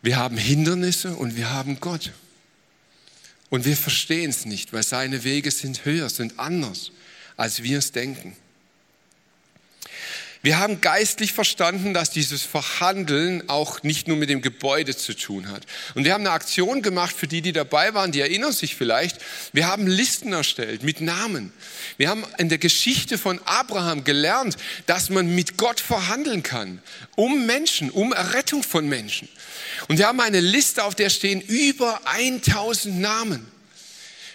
Wir 0.05 0.17
haben 0.17 0.37
Hindernisse 0.37 1.15
und 1.15 1.35
wir 1.35 1.49
haben 1.49 1.79
Gott. 1.79 2.11
Und 3.49 3.65
wir 3.65 3.75
verstehen 3.75 4.29
es 4.29 4.45
nicht, 4.45 4.71
weil 4.71 4.83
seine 4.83 5.23
Wege 5.23 5.49
sind 5.49 5.83
höher, 5.83 6.09
sind 6.09 6.37
anders, 6.37 6.91
als 7.37 7.63
wir 7.63 7.79
es 7.79 7.91
denken. 7.91 8.37
Wir 10.41 10.59
haben 10.59 10.81
geistlich 10.81 11.33
verstanden, 11.33 11.93
dass 11.93 12.11
dieses 12.11 12.43
Verhandeln 12.43 13.49
auch 13.49 13.83
nicht 13.83 14.07
nur 14.07 14.17
mit 14.17 14.29
dem 14.29 14.41
Gebäude 14.41 14.95
zu 14.95 15.15
tun 15.15 15.49
hat. 15.49 15.63
Und 15.95 16.05
wir 16.05 16.13
haben 16.13 16.21
eine 16.21 16.31
Aktion 16.31 16.81
gemacht 16.81 17.15
für 17.15 17.27
die, 17.27 17.41
die 17.41 17.51
dabei 17.51 17.93
waren, 17.93 18.11
die 18.11 18.21
erinnern 18.21 18.51
sich 18.51 18.75
vielleicht. 18.75 19.17
Wir 19.53 19.67
haben 19.67 19.87
Listen 19.87 20.33
erstellt 20.33 20.83
mit 20.83 21.01
Namen. 21.01 21.51
Wir 21.97 22.09
haben 22.09 22.23
in 22.37 22.49
der 22.49 22.57
Geschichte 22.57 23.17
von 23.17 23.39
Abraham 23.45 24.03
gelernt, 24.03 24.57
dass 24.85 25.09
man 25.09 25.33
mit 25.33 25.57
Gott 25.57 25.79
verhandeln 25.79 26.43
kann, 26.43 26.81
um 27.15 27.45
Menschen, 27.45 27.89
um 27.89 28.13
Errettung 28.13 28.63
von 28.63 28.87
Menschen. 28.87 29.27
Und 29.87 29.97
wir 29.97 30.07
haben 30.07 30.19
eine 30.19 30.41
Liste, 30.41 30.83
auf 30.83 30.95
der 30.95 31.09
stehen 31.09 31.41
über 31.41 32.01
1000 32.05 32.99
Namen 32.99 33.54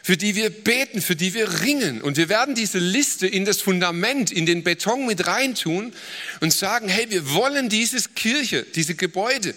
für 0.03 0.17
die 0.17 0.35
wir 0.35 0.51
beten, 0.51 1.03
für 1.03 1.17
die 1.17 1.35
wir 1.35 1.63
ringen. 1.63 2.01
Und 2.01 2.17
wir 2.17 2.29
werden 2.29 2.55
diese 2.55 2.79
Liste 2.79 3.27
in 3.27 3.45
das 3.45 3.61
Fundament, 3.61 4.31
in 4.31 4.47
den 4.47 4.63
Beton 4.63 5.07
mit 5.07 5.27
reintun 5.27 5.93
und 6.41 6.53
sagen, 6.53 6.89
hey, 6.89 7.11
wir 7.11 7.33
wollen 7.35 7.69
diese 7.69 8.01
Kirche, 8.11 8.63
diese 8.63 8.95
Gebäude, 8.95 9.55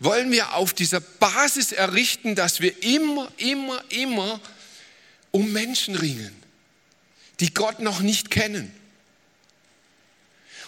wollen 0.00 0.30
wir 0.30 0.54
auf 0.54 0.74
dieser 0.74 1.00
Basis 1.00 1.72
errichten, 1.72 2.34
dass 2.34 2.60
wir 2.60 2.82
immer, 2.82 3.32
immer, 3.38 3.82
immer 3.88 4.40
um 5.30 5.52
Menschen 5.52 5.94
ringen, 5.94 6.34
die 7.40 7.52
Gott 7.52 7.80
noch 7.80 8.00
nicht 8.00 8.30
kennen. 8.30 8.72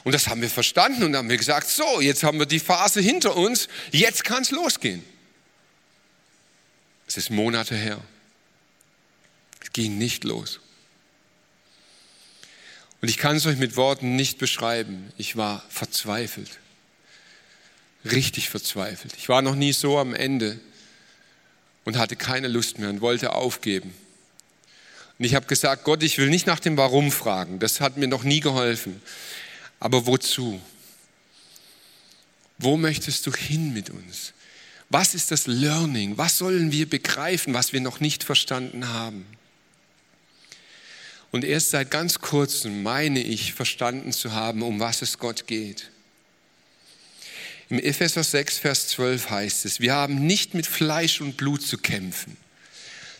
Und 0.02 0.12
das 0.12 0.28
haben 0.28 0.40
wir 0.40 0.48
verstanden 0.48 1.04
und 1.04 1.14
haben 1.14 1.28
wir 1.28 1.36
gesagt, 1.36 1.68
so, 1.68 2.00
jetzt 2.00 2.22
haben 2.22 2.38
wir 2.38 2.46
die 2.46 2.58
Phase 2.58 3.02
hinter 3.02 3.36
uns, 3.36 3.68
jetzt 3.92 4.24
kann 4.24 4.42
es 4.42 4.50
losgehen. 4.50 5.04
Es 7.06 7.18
ist 7.18 7.30
Monate 7.30 7.76
her 7.76 8.00
ging 9.72 9.98
nicht 9.98 10.24
los. 10.24 10.60
Und 13.00 13.08
ich 13.08 13.16
kann 13.16 13.36
es 13.36 13.46
euch 13.46 13.56
mit 13.56 13.76
Worten 13.76 14.16
nicht 14.16 14.38
beschreiben. 14.38 15.12
Ich 15.16 15.36
war 15.36 15.64
verzweifelt. 15.68 16.58
Richtig 18.04 18.50
verzweifelt. 18.50 19.14
Ich 19.16 19.28
war 19.28 19.42
noch 19.42 19.54
nie 19.54 19.72
so 19.72 19.98
am 19.98 20.14
Ende 20.14 20.60
und 21.84 21.96
hatte 21.96 22.16
keine 22.16 22.48
Lust 22.48 22.78
mehr 22.78 22.90
und 22.90 23.00
wollte 23.00 23.32
aufgeben. 23.32 23.94
Und 25.18 25.24
ich 25.24 25.34
habe 25.34 25.46
gesagt, 25.46 25.84
Gott, 25.84 26.02
ich 26.02 26.18
will 26.18 26.30
nicht 26.30 26.46
nach 26.46 26.60
dem 26.60 26.76
Warum 26.76 27.12
fragen. 27.12 27.58
Das 27.58 27.80
hat 27.80 27.96
mir 27.96 28.08
noch 28.08 28.22
nie 28.22 28.40
geholfen. 28.40 29.02
Aber 29.78 30.06
wozu? 30.06 30.60
Wo 32.58 32.76
möchtest 32.76 33.26
du 33.26 33.32
hin 33.32 33.72
mit 33.72 33.90
uns? 33.90 34.32
Was 34.90 35.14
ist 35.14 35.30
das 35.30 35.46
Learning? 35.46 36.18
Was 36.18 36.36
sollen 36.36 36.72
wir 36.72 36.88
begreifen, 36.88 37.54
was 37.54 37.72
wir 37.72 37.80
noch 37.80 38.00
nicht 38.00 38.24
verstanden 38.24 38.88
haben? 38.88 39.26
Und 41.32 41.44
erst 41.44 41.70
seit 41.70 41.90
ganz 41.90 42.18
kurzem 42.18 42.82
meine 42.82 43.22
ich 43.22 43.54
verstanden 43.54 44.12
zu 44.12 44.32
haben, 44.32 44.62
um 44.62 44.80
was 44.80 45.02
es 45.02 45.18
Gott 45.18 45.46
geht. 45.46 45.90
Im 47.68 47.78
Epheser 47.78 48.24
6, 48.24 48.58
Vers 48.58 48.88
12 48.88 49.30
heißt 49.30 49.64
es, 49.64 49.78
wir 49.78 49.94
haben 49.94 50.26
nicht 50.26 50.54
mit 50.54 50.66
Fleisch 50.66 51.20
und 51.20 51.36
Blut 51.36 51.62
zu 51.62 51.78
kämpfen, 51.78 52.36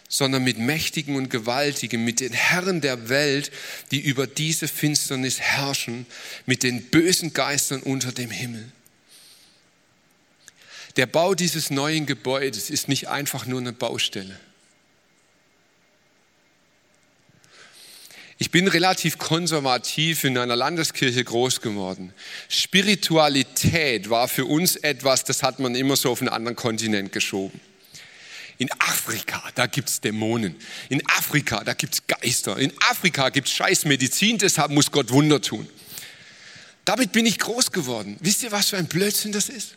sondern 0.09 0.43
mit 0.43 0.59
Mächtigen 0.59 1.15
und 1.15 1.31
Gewaltigen, 1.31 2.05
mit 2.05 2.19
den 2.19 2.33
Herren 2.33 2.81
der 2.81 3.09
Welt, 3.09 3.53
die 3.93 4.01
über 4.01 4.27
diese 4.27 4.67
Finsternis 4.67 5.39
herrschen, 5.39 6.05
mit 6.47 6.65
den 6.65 6.83
bösen 6.91 7.33
Geistern 7.33 7.81
unter 7.81 8.11
dem 8.11 8.33
Himmel. 8.33 8.73
Der 10.97 11.07
Bau 11.07 11.37
dieses 11.37 11.71
neuen 11.71 12.07
Gebäudes 12.07 12.71
ist 12.71 12.89
nicht 12.89 13.09
einfach 13.09 13.47
nur 13.47 13.61
eine 13.61 13.73
Baustelle. 13.73 14.39
Ich 18.51 18.53
bin 18.53 18.67
relativ 18.67 19.17
konservativ 19.17 20.25
in 20.25 20.37
einer 20.37 20.57
Landeskirche 20.57 21.23
groß 21.23 21.61
geworden. 21.61 22.13
Spiritualität 22.49 24.11
war 24.11 24.27
für 24.27 24.45
uns 24.45 24.75
etwas, 24.75 25.23
das 25.23 25.45
hat 25.45 25.61
man 25.61 25.77
immer 25.77 25.95
so 25.95 26.11
auf 26.11 26.21
einen 26.21 26.31
anderen 26.31 26.57
Kontinent 26.57 27.13
geschoben. 27.13 27.61
In 28.59 28.69
Afrika, 28.81 29.41
da 29.55 29.67
gibt 29.67 29.89
es 29.89 30.01
Dämonen. 30.01 30.57
In 30.89 31.01
Afrika, 31.17 31.63
da 31.63 31.75
gibt 31.75 31.95
es 31.95 32.03
Geister. 32.09 32.59
In 32.59 32.73
Afrika 32.91 33.29
gibt 33.29 33.47
es 33.47 33.55
Scheißmedizin, 33.55 34.39
deshalb 34.39 34.73
muss 34.73 34.91
Gott 34.91 35.13
Wunder 35.13 35.41
tun. 35.41 35.69
Damit 36.85 37.13
bin 37.13 37.27
ich 37.27 37.39
groß 37.39 37.71
geworden. 37.71 38.17
Wisst 38.19 38.43
ihr, 38.43 38.51
was 38.51 38.71
für 38.71 38.79
ein 38.79 38.89
Blödsinn 38.89 39.31
das 39.31 39.49
ist? 39.49 39.77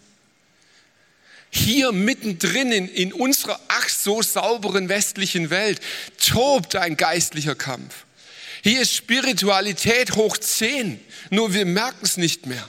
Hier 1.51 1.91
mittendrin 1.91 2.71
in, 2.71 2.87
in 2.87 3.13
unserer 3.13 3.59
ach 3.67 3.87
so 3.87 4.23
sauberen 4.23 4.89
westlichen 4.89 5.51
Welt 5.51 5.79
tobt 6.17 6.75
ein 6.75 6.97
geistlicher 6.97 7.53
Kampf. 7.53 8.05
Hier 8.63 8.81
ist 8.81 8.95
Spiritualität 8.95 10.15
hoch 10.15 10.37
zehn, 10.37 10.99
nur 11.29 11.53
wir 11.53 11.65
merken 11.65 11.99
es 12.03 12.15
nicht 12.15 12.45
mehr. 12.45 12.67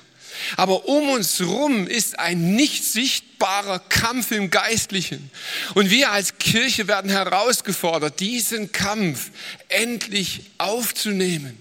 Aber 0.57 0.89
um 0.89 1.09
uns 1.11 1.41
rum 1.41 1.87
ist 1.87 2.19
ein 2.19 2.57
nicht 2.57 2.83
sichtbarer 2.85 3.79
Kampf 3.79 4.33
im 4.33 4.51
Geistlichen. 4.51 5.31
Und 5.75 5.91
wir 5.91 6.11
als 6.11 6.39
Kirche 6.39 6.89
werden 6.89 7.11
herausgefordert, 7.11 8.19
diesen 8.19 8.73
Kampf 8.73 9.31
endlich 9.69 10.51
aufzunehmen. 10.59 11.57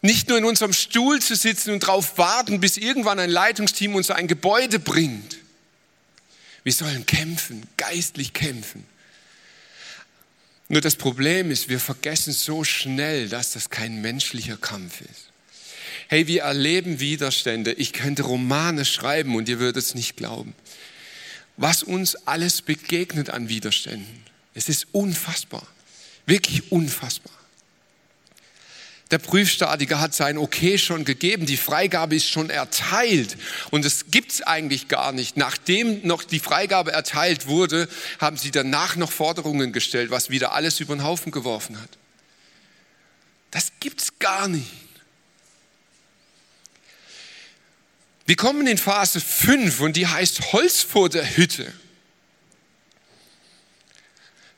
Nicht 0.00 0.28
nur 0.28 0.38
in 0.38 0.44
unserem 0.44 0.72
Stuhl 0.72 1.20
zu 1.20 1.36
sitzen 1.36 1.72
und 1.72 1.82
darauf 1.82 2.16
warten, 2.16 2.60
bis 2.60 2.78
irgendwann 2.78 3.18
ein 3.18 3.30
Leitungsteam 3.30 3.94
uns 3.94 4.10
ein 4.10 4.28
Gebäude 4.28 4.78
bringt. 4.78 5.36
Wir 6.64 6.72
sollen 6.72 7.04
kämpfen, 7.04 7.66
geistlich 7.76 8.32
kämpfen. 8.32 8.86
Nur 10.68 10.80
das 10.80 10.96
Problem 10.96 11.50
ist, 11.50 11.68
wir 11.68 11.78
vergessen 11.78 12.32
so 12.32 12.64
schnell, 12.64 13.28
dass 13.28 13.52
das 13.52 13.70
kein 13.70 14.00
menschlicher 14.00 14.56
Kampf 14.56 15.00
ist. 15.00 15.30
Hey, 16.08 16.26
wir 16.26 16.42
erleben 16.42 17.00
Widerstände. 17.00 17.72
Ich 17.72 17.92
könnte 17.92 18.24
Romane 18.24 18.84
schreiben 18.84 19.36
und 19.36 19.48
ihr 19.48 19.58
würdet 19.58 19.82
es 19.82 19.94
nicht 19.94 20.16
glauben. 20.16 20.54
Was 21.56 21.82
uns 21.82 22.14
alles 22.26 22.62
begegnet 22.62 23.30
an 23.30 23.48
Widerständen. 23.48 24.22
Es 24.54 24.68
ist 24.68 24.88
unfassbar. 24.92 25.66
Wirklich 26.26 26.70
unfassbar. 26.70 27.32
Der 29.12 29.18
Prüfstatiker 29.18 30.00
hat 30.00 30.14
sein 30.14 30.36
Okay 30.36 30.78
schon 30.78 31.04
gegeben, 31.04 31.46
die 31.46 31.56
Freigabe 31.56 32.16
ist 32.16 32.28
schon 32.28 32.50
erteilt 32.50 33.36
und 33.70 33.84
es 33.84 34.10
gibt 34.10 34.32
es 34.32 34.42
eigentlich 34.42 34.88
gar 34.88 35.12
nicht. 35.12 35.36
Nachdem 35.36 36.04
noch 36.04 36.24
die 36.24 36.40
Freigabe 36.40 36.90
erteilt 36.90 37.46
wurde, 37.46 37.88
haben 38.18 38.36
sie 38.36 38.50
danach 38.50 38.96
noch 38.96 39.12
Forderungen 39.12 39.72
gestellt, 39.72 40.10
was 40.10 40.30
wieder 40.30 40.52
alles 40.52 40.80
über 40.80 40.96
den 40.96 41.04
Haufen 41.04 41.30
geworfen 41.30 41.80
hat. 41.80 41.90
Das 43.52 43.70
gibt 43.78 44.00
es 44.00 44.18
gar 44.18 44.48
nicht. 44.48 44.66
Wir 48.26 48.34
kommen 48.34 48.66
in 48.66 48.76
Phase 48.76 49.20
5 49.20 49.80
und 49.80 49.96
die 49.96 50.08
heißt 50.08 50.52
Holz 50.52 50.82
vor 50.82 51.08
der 51.08 51.36
Hütte. 51.36 51.72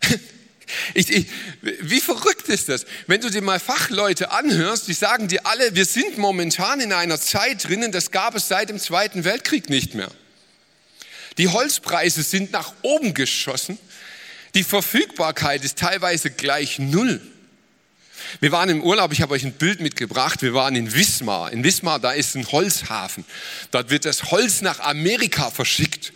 Ich, 0.95 1.11
ich, 1.11 1.27
wie 1.81 2.01
verrückt 2.01 2.49
ist 2.49 2.69
das? 2.69 2.87
Wenn 3.07 3.21
du 3.21 3.31
dir 3.31 3.43
mal 3.43 3.61
Fachleute 3.61 4.31
anhörst, 4.31 4.89
die 4.89 4.93
sagen 4.93 5.29
dir 5.29 5.47
alle, 5.47 5.75
wir 5.75 5.85
sind 5.85 6.19
momentan 6.19 6.81
in 6.81 6.93
einer 6.93 7.21
Zeit 7.21 7.65
drinnen, 7.69 7.93
das 7.93 8.11
gab 8.11 8.35
es 8.35 8.49
seit 8.49 8.69
dem 8.69 8.79
Zweiten 8.79 9.25
Weltkrieg 9.25 9.71
nicht 9.71 9.95
mehr. 9.95 10.11
Die 11.39 11.49
Holzpreise 11.49 12.23
sind 12.23 12.53
nach 12.53 12.73
oben 12.83 13.15
geschossen. 13.15 13.79
Die 14.55 14.65
Verfügbarkeit 14.65 15.65
ist 15.65 15.79
teilweise 15.79 16.31
gleich 16.31 16.79
null. 16.79 17.21
Wir 18.41 18.53
waren 18.53 18.69
im 18.69 18.83
Urlaub, 18.83 19.13
ich 19.13 19.23
habe 19.23 19.35
euch 19.35 19.45
ein 19.45 19.53
Bild 19.53 19.81
mitgebracht. 19.81 20.43
Wir 20.43 20.55
waren 20.55 20.75
in 20.75 20.93
Wismar. 20.93 21.53
In 21.53 21.65
Wismar, 21.65 21.99
da 21.99 22.13
ist 22.13 22.35
ein 22.35 22.51
Holzhafen. 22.51 23.25
Dort 23.71 23.91
wird 23.91 24.05
das 24.05 24.25
Holz 24.31 24.61
nach 24.61 24.81
Amerika 24.81 25.51
verschickt. 25.51 26.13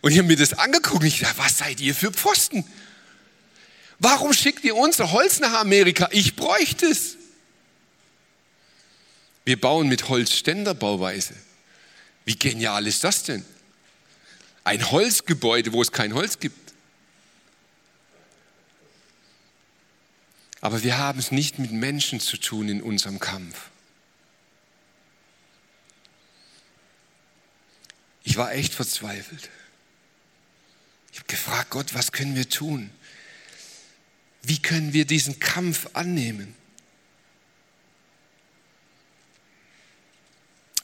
Und 0.00 0.12
ich 0.12 0.18
habe 0.18 0.28
mir 0.28 0.36
das 0.36 0.54
angeguckt 0.54 1.02
und 1.02 1.06
ich 1.06 1.20
dachte, 1.20 1.38
was 1.38 1.58
seid 1.58 1.80
ihr 1.80 1.94
für 1.94 2.10
Pfosten? 2.10 2.64
Warum 3.98 4.32
schickt 4.32 4.64
ihr 4.64 4.76
unser 4.76 5.12
Holz 5.12 5.40
nach 5.40 5.54
Amerika? 5.54 6.08
Ich 6.12 6.36
bräuchte 6.36 6.86
es. 6.86 7.16
Wir 9.44 9.60
bauen 9.60 9.88
mit 9.88 10.08
Holz 10.08 10.32
Ständerbauweise. 10.32 11.34
Wie 12.24 12.36
genial 12.36 12.86
ist 12.86 13.04
das 13.04 13.22
denn? 13.22 13.44
Ein 14.64 14.90
Holzgebäude, 14.90 15.72
wo 15.72 15.80
es 15.80 15.92
kein 15.92 16.12
Holz 16.12 16.40
gibt. 16.40 16.66
Aber 20.60 20.82
wir 20.82 20.98
haben 20.98 21.20
es 21.20 21.30
nicht 21.30 21.60
mit 21.60 21.70
Menschen 21.70 22.18
zu 22.18 22.36
tun 22.36 22.68
in 22.68 22.82
unserem 22.82 23.20
Kampf. 23.20 23.70
Ich 28.24 28.36
war 28.36 28.52
echt 28.52 28.74
verzweifelt. 28.74 29.48
Ich 31.12 31.20
habe 31.20 31.28
gefragt, 31.28 31.70
Gott, 31.70 31.94
was 31.94 32.10
können 32.10 32.34
wir 32.34 32.48
tun? 32.48 32.90
Wie 34.48 34.58
können 34.58 34.92
wir 34.92 35.06
diesen 35.06 35.40
Kampf 35.40 35.88
annehmen? 35.92 36.54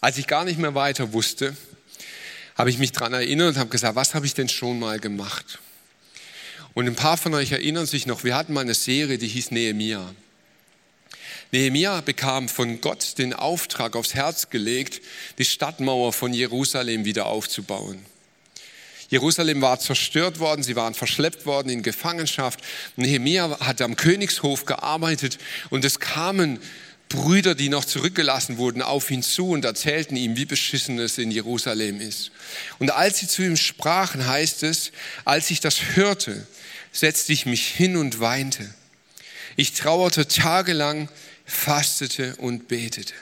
Als 0.01 0.19
ich 0.19 0.27
gar 0.27 0.45
nicht 0.45 0.59
mehr 0.59 0.75
weiter 0.75 1.13
wusste, 1.13 1.57
habe 2.57 2.71
ich 2.71 2.79
mich 2.79 2.91
daran 2.91 3.13
erinnert 3.13 3.55
und 3.55 3.59
habe 3.59 3.71
gesagt, 3.71 3.95
was 3.95 4.15
habe 4.15 4.27
ich 4.27 4.35
denn 4.35 4.49
schon 4.49 4.81
mal 4.81 4.99
gemacht? 4.99 5.61
Und 6.75 6.89
ein 6.89 6.97
paar 6.97 7.17
von 7.17 7.35
euch 7.35 7.53
erinnern 7.53 7.87
sich 7.87 8.05
noch, 8.05 8.25
wir 8.25 8.35
hatten 8.35 8.53
mal 8.53 8.63
eine 8.63 8.75
Serie, 8.75 9.17
die 9.17 9.29
hieß 9.29 9.53
Nehemia. 9.53 10.13
Nehemia 11.53 12.01
bekam 12.01 12.49
von 12.49 12.81
Gott 12.81 13.17
den 13.19 13.33
Auftrag 13.33 13.95
aufs 13.95 14.15
Herz 14.15 14.51
gelegt, 14.51 15.01
die 15.39 15.45
Stadtmauer 15.45 16.13
von 16.13 16.33
Jerusalem 16.33 17.05
wieder 17.05 17.27
aufzubauen. 17.27 18.05
Jerusalem 19.13 19.61
war 19.61 19.79
zerstört 19.79 20.39
worden, 20.39 20.63
sie 20.63 20.75
waren 20.75 20.95
verschleppt 20.95 21.45
worden 21.45 21.69
in 21.69 21.83
Gefangenschaft. 21.83 22.61
Nehemia 22.97 23.61
hat 23.61 23.83
am 23.83 23.95
Königshof 23.95 24.65
gearbeitet 24.65 25.37
und 25.69 25.85
es 25.85 26.01
kamen 26.01 26.59
Brüder, 27.11 27.55
die 27.55 27.69
noch 27.69 27.85
zurückgelassen 27.85 28.57
wurden, 28.57 28.81
auf 28.81 29.11
ihn 29.11 29.23
zu 29.23 29.51
und 29.51 29.67
erzählten 29.67 30.17
ihm, 30.17 30.35
wie 30.37 30.47
beschissen 30.47 30.99
es 30.99 31.19
in 31.19 31.31
Jerusalem 31.31 32.01
ist. 32.01 32.31
Und 32.79 32.91
als 32.91 33.19
sie 33.19 33.29
zu 33.29 33.43
ihm 33.43 33.59
sprachen, 33.59 34.27
heißt 34.27 34.63
es, 34.63 34.93
als 35.27 35.51
ich 35.51 35.61
das 35.61 35.95
hörte, 35.95 36.47
setzte 36.91 37.35
ich 37.35 37.45
mich 37.45 37.67
hin 37.67 37.99
und 37.99 38.19
weinte. 38.19 38.73
Ich 39.57 39.75
trauerte 39.75 40.27
tagelang, 40.27 41.11
fastete 41.45 42.35
und 42.37 42.67
betete. 42.67 43.13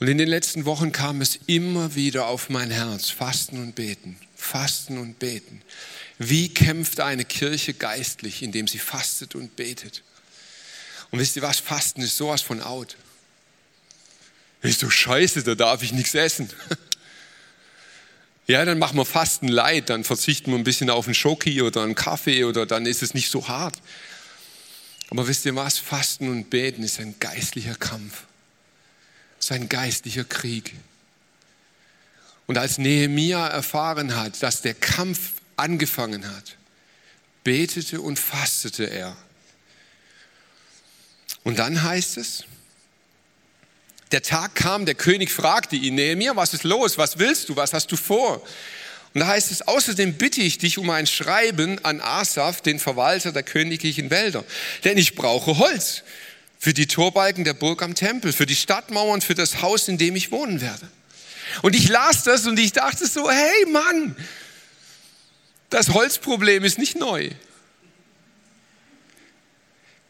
Und 0.00 0.08
in 0.08 0.18
den 0.18 0.28
letzten 0.28 0.64
Wochen 0.64 0.92
kam 0.92 1.20
es 1.20 1.38
immer 1.46 1.94
wieder 1.94 2.26
auf 2.26 2.50
mein 2.50 2.70
Herz, 2.70 3.10
Fasten 3.10 3.58
und 3.58 3.74
Beten, 3.74 4.16
Fasten 4.36 4.98
und 4.98 5.18
Beten. 5.18 5.62
Wie 6.18 6.52
kämpft 6.52 7.00
eine 7.00 7.24
Kirche 7.24 7.74
geistlich, 7.74 8.42
indem 8.42 8.66
sie 8.66 8.78
fastet 8.78 9.34
und 9.34 9.56
betet? 9.56 10.02
Und 11.10 11.20
wisst 11.20 11.36
ihr 11.36 11.42
was, 11.42 11.60
Fasten 11.60 12.02
ist 12.02 12.16
sowas 12.16 12.42
von 12.42 12.60
out. 12.60 12.96
Ist 14.62 14.80
so 14.80 14.90
scheiße, 14.90 15.44
da 15.44 15.54
darf 15.54 15.82
ich 15.82 15.92
nichts 15.92 16.14
essen. 16.14 16.50
Ja, 18.46 18.62
dann 18.66 18.78
machen 18.78 18.98
wir 18.98 19.06
Fasten 19.06 19.48
leid, 19.48 19.88
dann 19.88 20.04
verzichten 20.04 20.50
wir 20.50 20.58
ein 20.58 20.64
bisschen 20.64 20.90
auf 20.90 21.06
einen 21.06 21.14
Schoki 21.14 21.62
oder 21.62 21.82
einen 21.82 21.94
Kaffee 21.94 22.44
oder 22.44 22.66
dann 22.66 22.84
ist 22.84 23.02
es 23.02 23.14
nicht 23.14 23.30
so 23.30 23.48
hart. 23.48 23.76
Aber 25.08 25.26
wisst 25.26 25.46
ihr 25.46 25.56
was, 25.56 25.78
Fasten 25.78 26.28
und 26.28 26.50
Beten 26.50 26.82
ist 26.82 27.00
ein 27.00 27.18
geistlicher 27.18 27.74
Kampf 27.74 28.24
sein 29.46 29.68
geistlicher 29.68 30.24
Krieg. 30.24 30.74
Und 32.46 32.58
als 32.58 32.78
Nehemia 32.78 33.46
erfahren 33.46 34.16
hat, 34.16 34.42
dass 34.42 34.62
der 34.62 34.74
Kampf 34.74 35.34
angefangen 35.56 36.26
hat, 36.26 36.56
betete 37.42 38.00
und 38.00 38.18
fastete 38.18 38.84
er. 38.84 39.16
Und 41.42 41.58
dann 41.58 41.82
heißt 41.82 42.16
es, 42.18 42.44
der 44.12 44.22
Tag 44.22 44.54
kam, 44.54 44.86
der 44.86 44.94
König 44.94 45.30
fragte 45.30 45.76
ihn, 45.76 45.96
Nehemia, 45.96 46.36
was 46.36 46.54
ist 46.54 46.64
los? 46.64 46.98
Was 46.98 47.18
willst 47.18 47.48
du? 47.48 47.56
Was 47.56 47.72
hast 47.72 47.90
du 47.90 47.96
vor? 47.96 48.42
Und 49.14 49.20
da 49.20 49.28
heißt 49.28 49.50
es, 49.50 49.62
außerdem 49.62 50.14
bitte 50.14 50.40
ich 50.40 50.58
dich 50.58 50.76
um 50.76 50.90
ein 50.90 51.06
Schreiben 51.06 51.82
an 51.84 52.00
Asaf, 52.00 52.60
den 52.60 52.78
Verwalter 52.78 53.32
der 53.32 53.44
königlichen 53.44 54.10
Wälder, 54.10 54.44
denn 54.82 54.98
ich 54.98 55.14
brauche 55.14 55.58
Holz 55.58 56.02
für 56.64 56.72
die 56.72 56.86
Torbalken 56.86 57.44
der 57.44 57.52
Burg 57.52 57.82
am 57.82 57.94
Tempel, 57.94 58.32
für 58.32 58.46
die 58.46 58.56
Stadtmauern, 58.56 59.20
für 59.20 59.34
das 59.34 59.60
Haus, 59.60 59.86
in 59.86 59.98
dem 59.98 60.16
ich 60.16 60.32
wohnen 60.32 60.62
werde. 60.62 60.88
Und 61.60 61.76
ich 61.76 61.90
las 61.90 62.22
das 62.22 62.46
und 62.46 62.58
ich 62.58 62.72
dachte 62.72 63.06
so, 63.06 63.30
hey 63.30 63.66
Mann, 63.70 64.16
das 65.68 65.90
Holzproblem 65.90 66.64
ist 66.64 66.78
nicht 66.78 66.98
neu. 66.98 67.28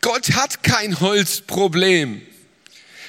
Gott 0.00 0.30
hat 0.34 0.62
kein 0.62 1.00
Holzproblem. 1.00 2.22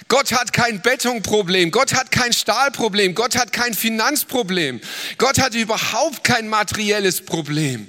Gott 0.08 0.32
hat 0.32 0.52
kein 0.52 0.82
Betonproblem. 0.82 1.70
Gott 1.70 1.94
hat 1.94 2.12
kein 2.12 2.34
Stahlproblem. 2.34 3.14
Gott 3.14 3.36
hat 3.36 3.54
kein 3.54 3.76
Finanzproblem. 3.76 4.82
Gott 5.20 5.38
hat 5.38 5.54
überhaupt 5.54 6.24
kein 6.24 6.48
materielles 6.48 7.24
Problem. 7.24 7.88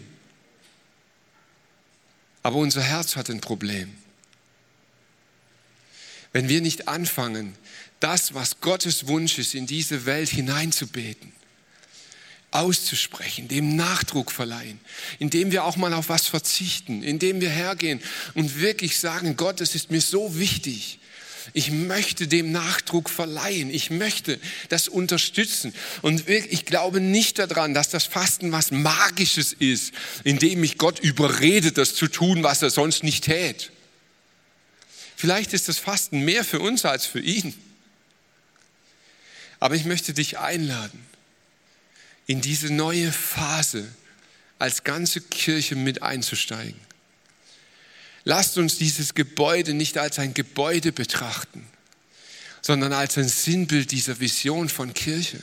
Aber 2.42 2.56
unser 2.56 2.82
Herz 2.82 3.16
hat 3.16 3.30
ein 3.30 3.40
Problem 3.40 3.96
wenn 6.36 6.50
wir 6.50 6.60
nicht 6.60 6.86
anfangen, 6.86 7.54
das, 7.98 8.34
was 8.34 8.60
Gottes 8.60 9.06
Wunsch 9.06 9.38
ist, 9.38 9.54
in 9.54 9.66
diese 9.66 10.04
Welt 10.04 10.28
hineinzubeten. 10.28 11.32
auszusprechen, 12.50 13.48
dem 13.48 13.74
Nachdruck 13.74 14.30
verleihen, 14.30 14.78
indem 15.18 15.50
wir 15.50 15.64
auch 15.64 15.76
mal 15.76 15.94
auf 15.94 16.10
was 16.10 16.26
verzichten, 16.26 17.02
indem 17.02 17.40
wir 17.40 17.48
hergehen 17.48 18.02
und 18.34 18.60
wirklich 18.60 18.98
sagen, 18.98 19.36
Gott, 19.36 19.62
es 19.62 19.74
ist 19.74 19.90
mir 19.90 20.02
so 20.02 20.38
wichtig. 20.38 20.98
Ich 21.54 21.70
möchte 21.70 22.28
dem 22.28 22.52
Nachdruck 22.52 23.08
verleihen. 23.08 23.70
Ich 23.70 23.90
möchte 23.90 24.38
das 24.68 24.88
unterstützen. 24.88 25.72
Und 26.02 26.28
ich 26.28 26.66
glaube 26.66 27.00
nicht 27.00 27.38
daran, 27.38 27.72
dass 27.72 27.88
das 27.88 28.04
Fasten 28.04 28.52
was 28.52 28.70
Magisches 28.70 29.54
ist, 29.54 29.94
indem 30.22 30.60
mich 30.60 30.76
Gott 30.76 30.98
überredet, 30.98 31.78
das 31.78 31.94
zu 31.94 32.08
tun, 32.08 32.42
was 32.42 32.60
er 32.60 32.70
sonst 32.70 33.04
nicht 33.04 33.24
tät. 33.24 33.70
Vielleicht 35.16 35.54
ist 35.54 35.68
das 35.68 35.78
Fasten 35.78 36.20
mehr 36.20 36.44
für 36.44 36.60
uns 36.60 36.84
als 36.84 37.06
für 37.06 37.20
ihn. 37.20 37.54
Aber 39.58 39.74
ich 39.74 39.86
möchte 39.86 40.12
dich 40.12 40.38
einladen, 40.38 41.04
in 42.26 42.42
diese 42.42 42.72
neue 42.72 43.10
Phase 43.10 43.88
als 44.58 44.84
ganze 44.84 45.22
Kirche 45.22 45.74
mit 45.74 46.02
einzusteigen. 46.02 46.78
Lasst 48.24 48.58
uns 48.58 48.76
dieses 48.76 49.14
Gebäude 49.14 49.72
nicht 49.72 49.96
als 49.96 50.18
ein 50.18 50.34
Gebäude 50.34 50.92
betrachten, 50.92 51.66
sondern 52.60 52.92
als 52.92 53.16
ein 53.16 53.28
Sinnbild 53.28 53.92
dieser 53.92 54.20
Vision 54.20 54.68
von 54.68 54.92
Kirche. 54.92 55.42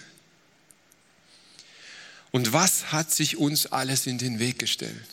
Und 2.32 2.52
was 2.54 2.92
hat 2.92 3.12
sich 3.12 3.38
uns 3.38 3.68
alles 3.68 4.06
in 4.06 4.18
den 4.18 4.40
Weg 4.40 4.60
gestellt? 4.60 5.08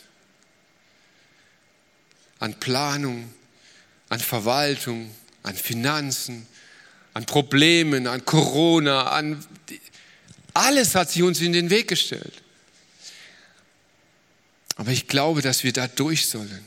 An 2.39 2.59
Planung, 2.59 3.33
an 4.11 4.19
Verwaltung, 4.19 5.09
an 5.41 5.55
Finanzen, 5.55 6.45
an 7.13 7.25
Problemen, 7.25 8.07
an 8.07 8.25
Corona, 8.25 9.07
an 9.07 9.43
alles 10.53 10.95
hat 10.95 11.09
sich 11.09 11.23
uns 11.23 11.39
in 11.39 11.53
den 11.53 11.69
Weg 11.69 11.87
gestellt. 11.87 12.33
Aber 14.75 14.91
ich 14.91 15.07
glaube, 15.07 15.41
dass 15.41 15.63
wir 15.63 15.71
da 15.71 15.87
durch 15.87 16.27
sollen. 16.27 16.65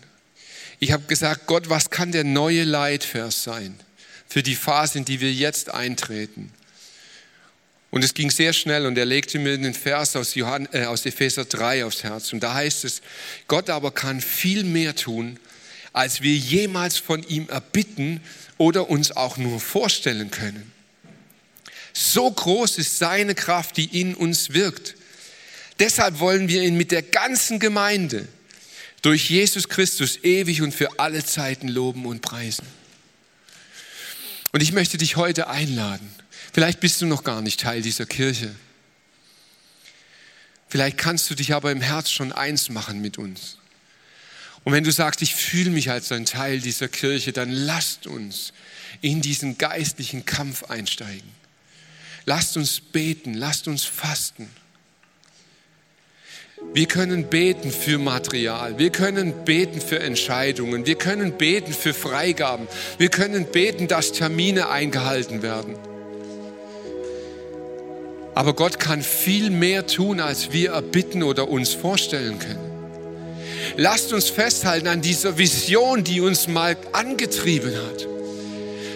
Ich 0.79 0.93
habe 0.93 1.05
gesagt, 1.05 1.47
Gott, 1.47 1.69
was 1.69 1.91
kann 1.91 2.13
der 2.13 2.25
neue 2.25 2.65
Leitvers 2.65 3.45
sein 3.45 3.79
für 4.27 4.43
die 4.43 4.55
Phase, 4.55 4.97
in 4.97 5.05
die 5.05 5.21
wir 5.21 5.31
jetzt 5.31 5.69
eintreten? 5.69 6.51
Und 7.91 8.03
es 8.03 8.15
ging 8.15 8.31
sehr 8.31 8.55
schnell 8.55 8.87
und 8.87 8.97
er 8.97 9.05
legte 9.05 9.39
mir 9.39 9.59
den 9.59 9.75
Vers 9.75 10.17
aus, 10.17 10.35
Johann, 10.35 10.67
äh, 10.73 10.87
aus 10.87 11.05
Epheser 11.05 11.45
3 11.45 11.85
aufs 11.85 12.05
Herz. 12.05 12.33
Und 12.33 12.41
da 12.41 12.55
heißt 12.55 12.85
es, 12.85 13.03
Gott 13.49 13.69
aber 13.69 13.91
kann 13.91 14.23
viel 14.23 14.65
mehr 14.65 14.97
tun, 14.97 15.39
als 15.95 16.21
wir 16.21 16.35
jemals 16.35 16.99
von 16.99 17.23
ihm 17.23 17.49
erbitten 17.49 18.21
oder 18.59 18.91
uns 18.91 19.13
auch 19.13 19.39
nur 19.39 19.61
vorstellen 19.61 20.31
können. 20.31 20.71
So 21.95 22.31
groß 22.31 22.79
ist 22.79 22.99
seine 22.99 23.35
Kraft, 23.35 23.77
die 23.79 24.01
in 24.01 24.15
uns 24.15 24.53
wirkt. 24.53 24.97
Deshalb 25.79 26.19
wollen 26.19 26.49
wir 26.49 26.63
ihn 26.63 26.77
mit 26.77 26.91
der 26.91 27.03
ganzen 27.03 27.61
Gemeinde 27.61 28.29
durch 29.03 29.31
Jesus 29.31 29.69
Christus 29.69 30.23
ewig 30.25 30.63
und 30.63 30.75
für 30.75 30.99
alle 30.99 31.25
Zeiten 31.25 31.69
loben 31.69 32.07
und 32.07 32.21
preisen. 32.21 32.67
Und 34.53 34.63
ich 34.63 34.73
möchte 34.73 34.99
dich 34.99 35.17
heute 35.17 35.49
einladen. 35.49 36.09
Vielleicht 36.53 36.81
bist 36.81 37.01
du 37.01 37.07
noch 37.07 37.23
gar 37.23 37.41
nicht 37.41 37.61
Teil 37.61 37.83
dieser 37.83 38.07
Kirche. 38.07 38.55
Vielleicht 40.69 40.99
kannst 40.99 41.31
du 41.31 41.37
dich 41.37 41.55
aber 41.55 41.71
im 41.71 41.81
Herz 41.81 42.11
schon 42.11 42.33
eins 42.33 42.69
machen 42.69 43.01
mit 43.01 43.19
uns. 43.19 43.59
Und 44.65 44.73
wenn 44.73 44.85
du 44.85 44.93
sagst, 44.93 45.21
ich 45.21 45.35
fühle 45.35 45.71
mich 45.71 45.91
als 45.91 46.11
ein 46.11 46.25
Teil 46.25 46.61
dieser 46.61 46.89
Kirche, 46.89 47.33
dann 47.33 47.51
lasst 47.51 48.07
uns 48.07 48.53
in 49.03 49.21
diesen 49.21 49.59
geistlichen 49.59 50.25
Kampf 50.25 50.65
einsteigen. 50.65 51.31
Lasst 52.25 52.57
uns 52.57 52.81
beten, 52.81 53.35
lasst 53.35 53.69
uns 53.69 53.85
fasten. 53.85 54.49
Wir 56.73 56.87
können 56.87 57.29
beten 57.29 57.71
für 57.71 57.99
Material, 57.99 58.79
wir 58.79 58.91
können 58.91 59.45
beten 59.45 59.83
für 59.83 60.01
Entscheidungen, 60.01 60.87
wir 60.87 60.95
können 60.95 61.37
beten 61.37 61.75
für 61.75 61.93
Freigaben, 61.93 62.67
wir 62.97 63.11
können 63.11 63.45
beten, 63.45 63.87
dass 63.87 64.13
Termine 64.13 64.71
eingehalten 64.71 65.43
werden. 65.43 65.77
Aber 68.35 68.55
Gott 68.55 68.81
kann 68.81 69.03
viel 69.03 69.51
mehr 69.51 69.87
tun, 69.87 70.21
als 70.21 70.53
wir 70.53 70.73
erbitten 70.73 71.23
oder 71.23 71.49
uns 71.49 71.75
vorstellen 71.75 72.39
können. 72.39 72.74
Lasst 73.77 74.13
uns 74.13 74.29
festhalten 74.29 74.87
an 74.87 75.01
dieser 75.01 75.39
Vision, 75.39 76.05
die 76.05 76.21
uns 76.21 76.49
mal 76.49 76.77
angetrieben 76.93 77.75
hat. 77.75 78.07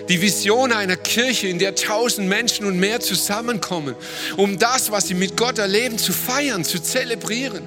Die 0.08 0.22
Vision 0.22 0.72
einer 0.72 0.96
Kirche, 0.96 1.48
in 1.48 1.58
der 1.58 1.74
tausend 1.74 2.28
Menschen 2.28 2.64
und 2.64 2.78
mehr 2.80 3.00
zusammenkommen, 3.00 3.94
um 4.36 4.58
das, 4.58 4.90
was 4.90 5.08
sie 5.08 5.14
mit 5.14 5.36
Gott 5.36 5.58
erleben, 5.58 5.98
zu 5.98 6.12
feiern, 6.12 6.64
zu 6.64 6.80
zelebrieren. 6.80 7.62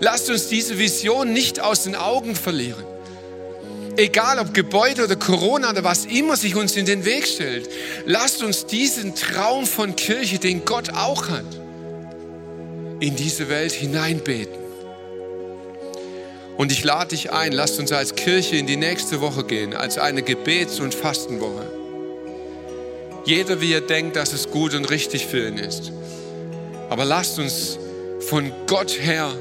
Lasst 0.00 0.28
uns 0.28 0.48
diese 0.48 0.78
Vision 0.78 1.32
nicht 1.32 1.60
aus 1.60 1.84
den 1.84 1.94
Augen 1.94 2.36
verlieren. 2.36 2.84
Egal 3.96 4.38
ob 4.38 4.54
Gebäude 4.54 5.04
oder 5.04 5.16
Corona 5.16 5.70
oder 5.70 5.84
was 5.84 6.04
immer 6.04 6.36
sich 6.36 6.54
uns 6.54 6.76
in 6.76 6.86
den 6.86 7.04
Weg 7.04 7.26
stellt, 7.26 7.68
lasst 8.06 8.42
uns 8.42 8.66
diesen 8.66 9.14
Traum 9.14 9.66
von 9.66 9.96
Kirche, 9.96 10.38
den 10.38 10.64
Gott 10.64 10.90
auch 10.90 11.28
hat, 11.28 11.44
in 13.00 13.16
diese 13.16 13.48
Welt 13.48 13.72
hineinbeten. 13.72 14.59
Und 16.60 16.70
ich 16.70 16.84
lade 16.84 17.16
dich 17.16 17.32
ein, 17.32 17.52
lasst 17.52 17.80
uns 17.80 17.90
als 17.90 18.16
Kirche 18.16 18.56
in 18.56 18.66
die 18.66 18.76
nächste 18.76 19.22
Woche 19.22 19.44
gehen, 19.44 19.72
als 19.72 19.96
eine 19.96 20.20
Gebets- 20.20 20.78
und 20.78 20.94
Fastenwoche. 20.94 21.64
Jeder, 23.24 23.62
wie 23.62 23.72
er 23.72 23.80
denkt, 23.80 24.14
dass 24.14 24.34
es 24.34 24.50
gut 24.50 24.74
und 24.74 24.90
richtig 24.90 25.26
für 25.26 25.48
ihn 25.48 25.56
ist. 25.56 25.90
Aber 26.90 27.06
lasst 27.06 27.38
uns 27.38 27.78
von 28.28 28.52
Gott 28.66 28.94
her 29.00 29.32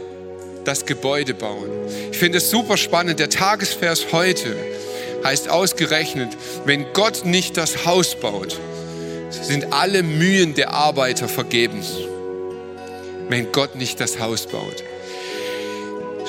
das 0.64 0.86
Gebäude 0.86 1.34
bauen. 1.34 1.70
Ich 2.10 2.18
finde 2.18 2.38
es 2.38 2.50
super 2.50 2.78
spannend. 2.78 3.20
Der 3.20 3.30
Tagesvers 3.30 4.14
heute 4.14 4.56
heißt 5.26 5.50
ausgerechnet, 5.50 6.30
wenn 6.64 6.86
Gott 6.94 7.26
nicht 7.26 7.58
das 7.58 7.86
Haus 7.86 8.16
baut, 8.16 8.58
sind 9.30 9.74
alle 9.74 10.04
Mühen 10.04 10.54
der 10.54 10.74
Arbeiter 10.74 11.28
vergebens. 11.28 11.96
Wenn 13.28 13.52
Gott 13.52 13.76
nicht 13.76 14.00
das 14.00 14.20
Haus 14.22 14.48
baut. 14.48 14.86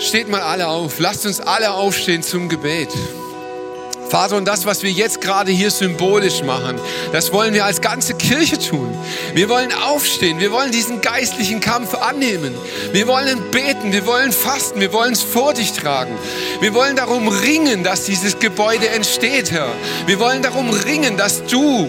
Steht 0.01 0.29
mal 0.29 0.41
alle 0.41 0.67
auf. 0.69 0.99
Lasst 0.99 1.27
uns 1.27 1.41
alle 1.41 1.73
aufstehen 1.73 2.23
zum 2.23 2.49
Gebet. 2.49 2.89
Vater, 4.09 4.37
und 4.37 4.47
das, 4.47 4.65
was 4.65 4.83
wir 4.83 4.91
jetzt 4.91 5.21
gerade 5.21 5.53
hier 5.53 5.71
symbolisch 5.71 6.43
machen, 6.43 6.81
das 7.13 7.33
wollen 7.33 7.55
wir 7.55 7.67
als 7.67 7.81
ganze 7.81 8.15
Kirche 8.15 8.59
tun. 8.59 8.93
Wir 9.35 9.49
wollen 9.49 9.73
aufstehen, 9.73 10.41
wir 10.41 10.51
wollen 10.51 10.73
diesen 10.73 11.01
geistlichen 11.01 11.61
Kampf 11.61 11.95
annehmen. 11.95 12.55
Wir 12.93 13.07
wollen 13.07 13.51
beten, 13.53 13.93
wir 13.93 14.07
wollen 14.07 14.33
fasten, 14.33 14.81
wir 14.81 14.93
wollen 14.93 15.13
es 15.13 15.23
vor 15.23 15.53
dich 15.55 15.73
tragen. 15.75 16.17
Wir 16.61 16.75
wollen 16.75 16.97
darum 16.97 17.29
ringen, 17.29 17.85
dass 17.85 18.05
dieses 18.05 18.41
Gebäude 18.41 18.89
entsteht, 18.89 19.53
Herr. 19.53 19.69
Wir 20.07 20.19
wollen 20.19 20.43
darum 20.43 20.71
ringen, 20.71 21.19
dass 21.19 21.45
du 21.45 21.89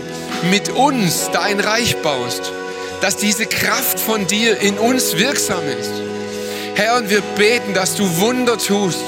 mit 0.51 0.69
uns 0.69 1.29
dein 1.31 1.59
Reich 1.59 1.95
baust, 2.03 2.51
dass 2.99 3.15
diese 3.15 3.45
Kraft 3.47 3.99
von 3.99 4.27
dir 4.27 4.59
in 4.59 4.77
uns 4.77 5.17
wirksam 5.17 5.63
ist. 5.79 6.10
Herr, 6.75 6.97
und 6.97 7.09
wir 7.09 7.21
beten, 7.35 7.73
dass 7.73 7.95
du 7.95 8.17
Wunder 8.17 8.57
tust. 8.57 9.03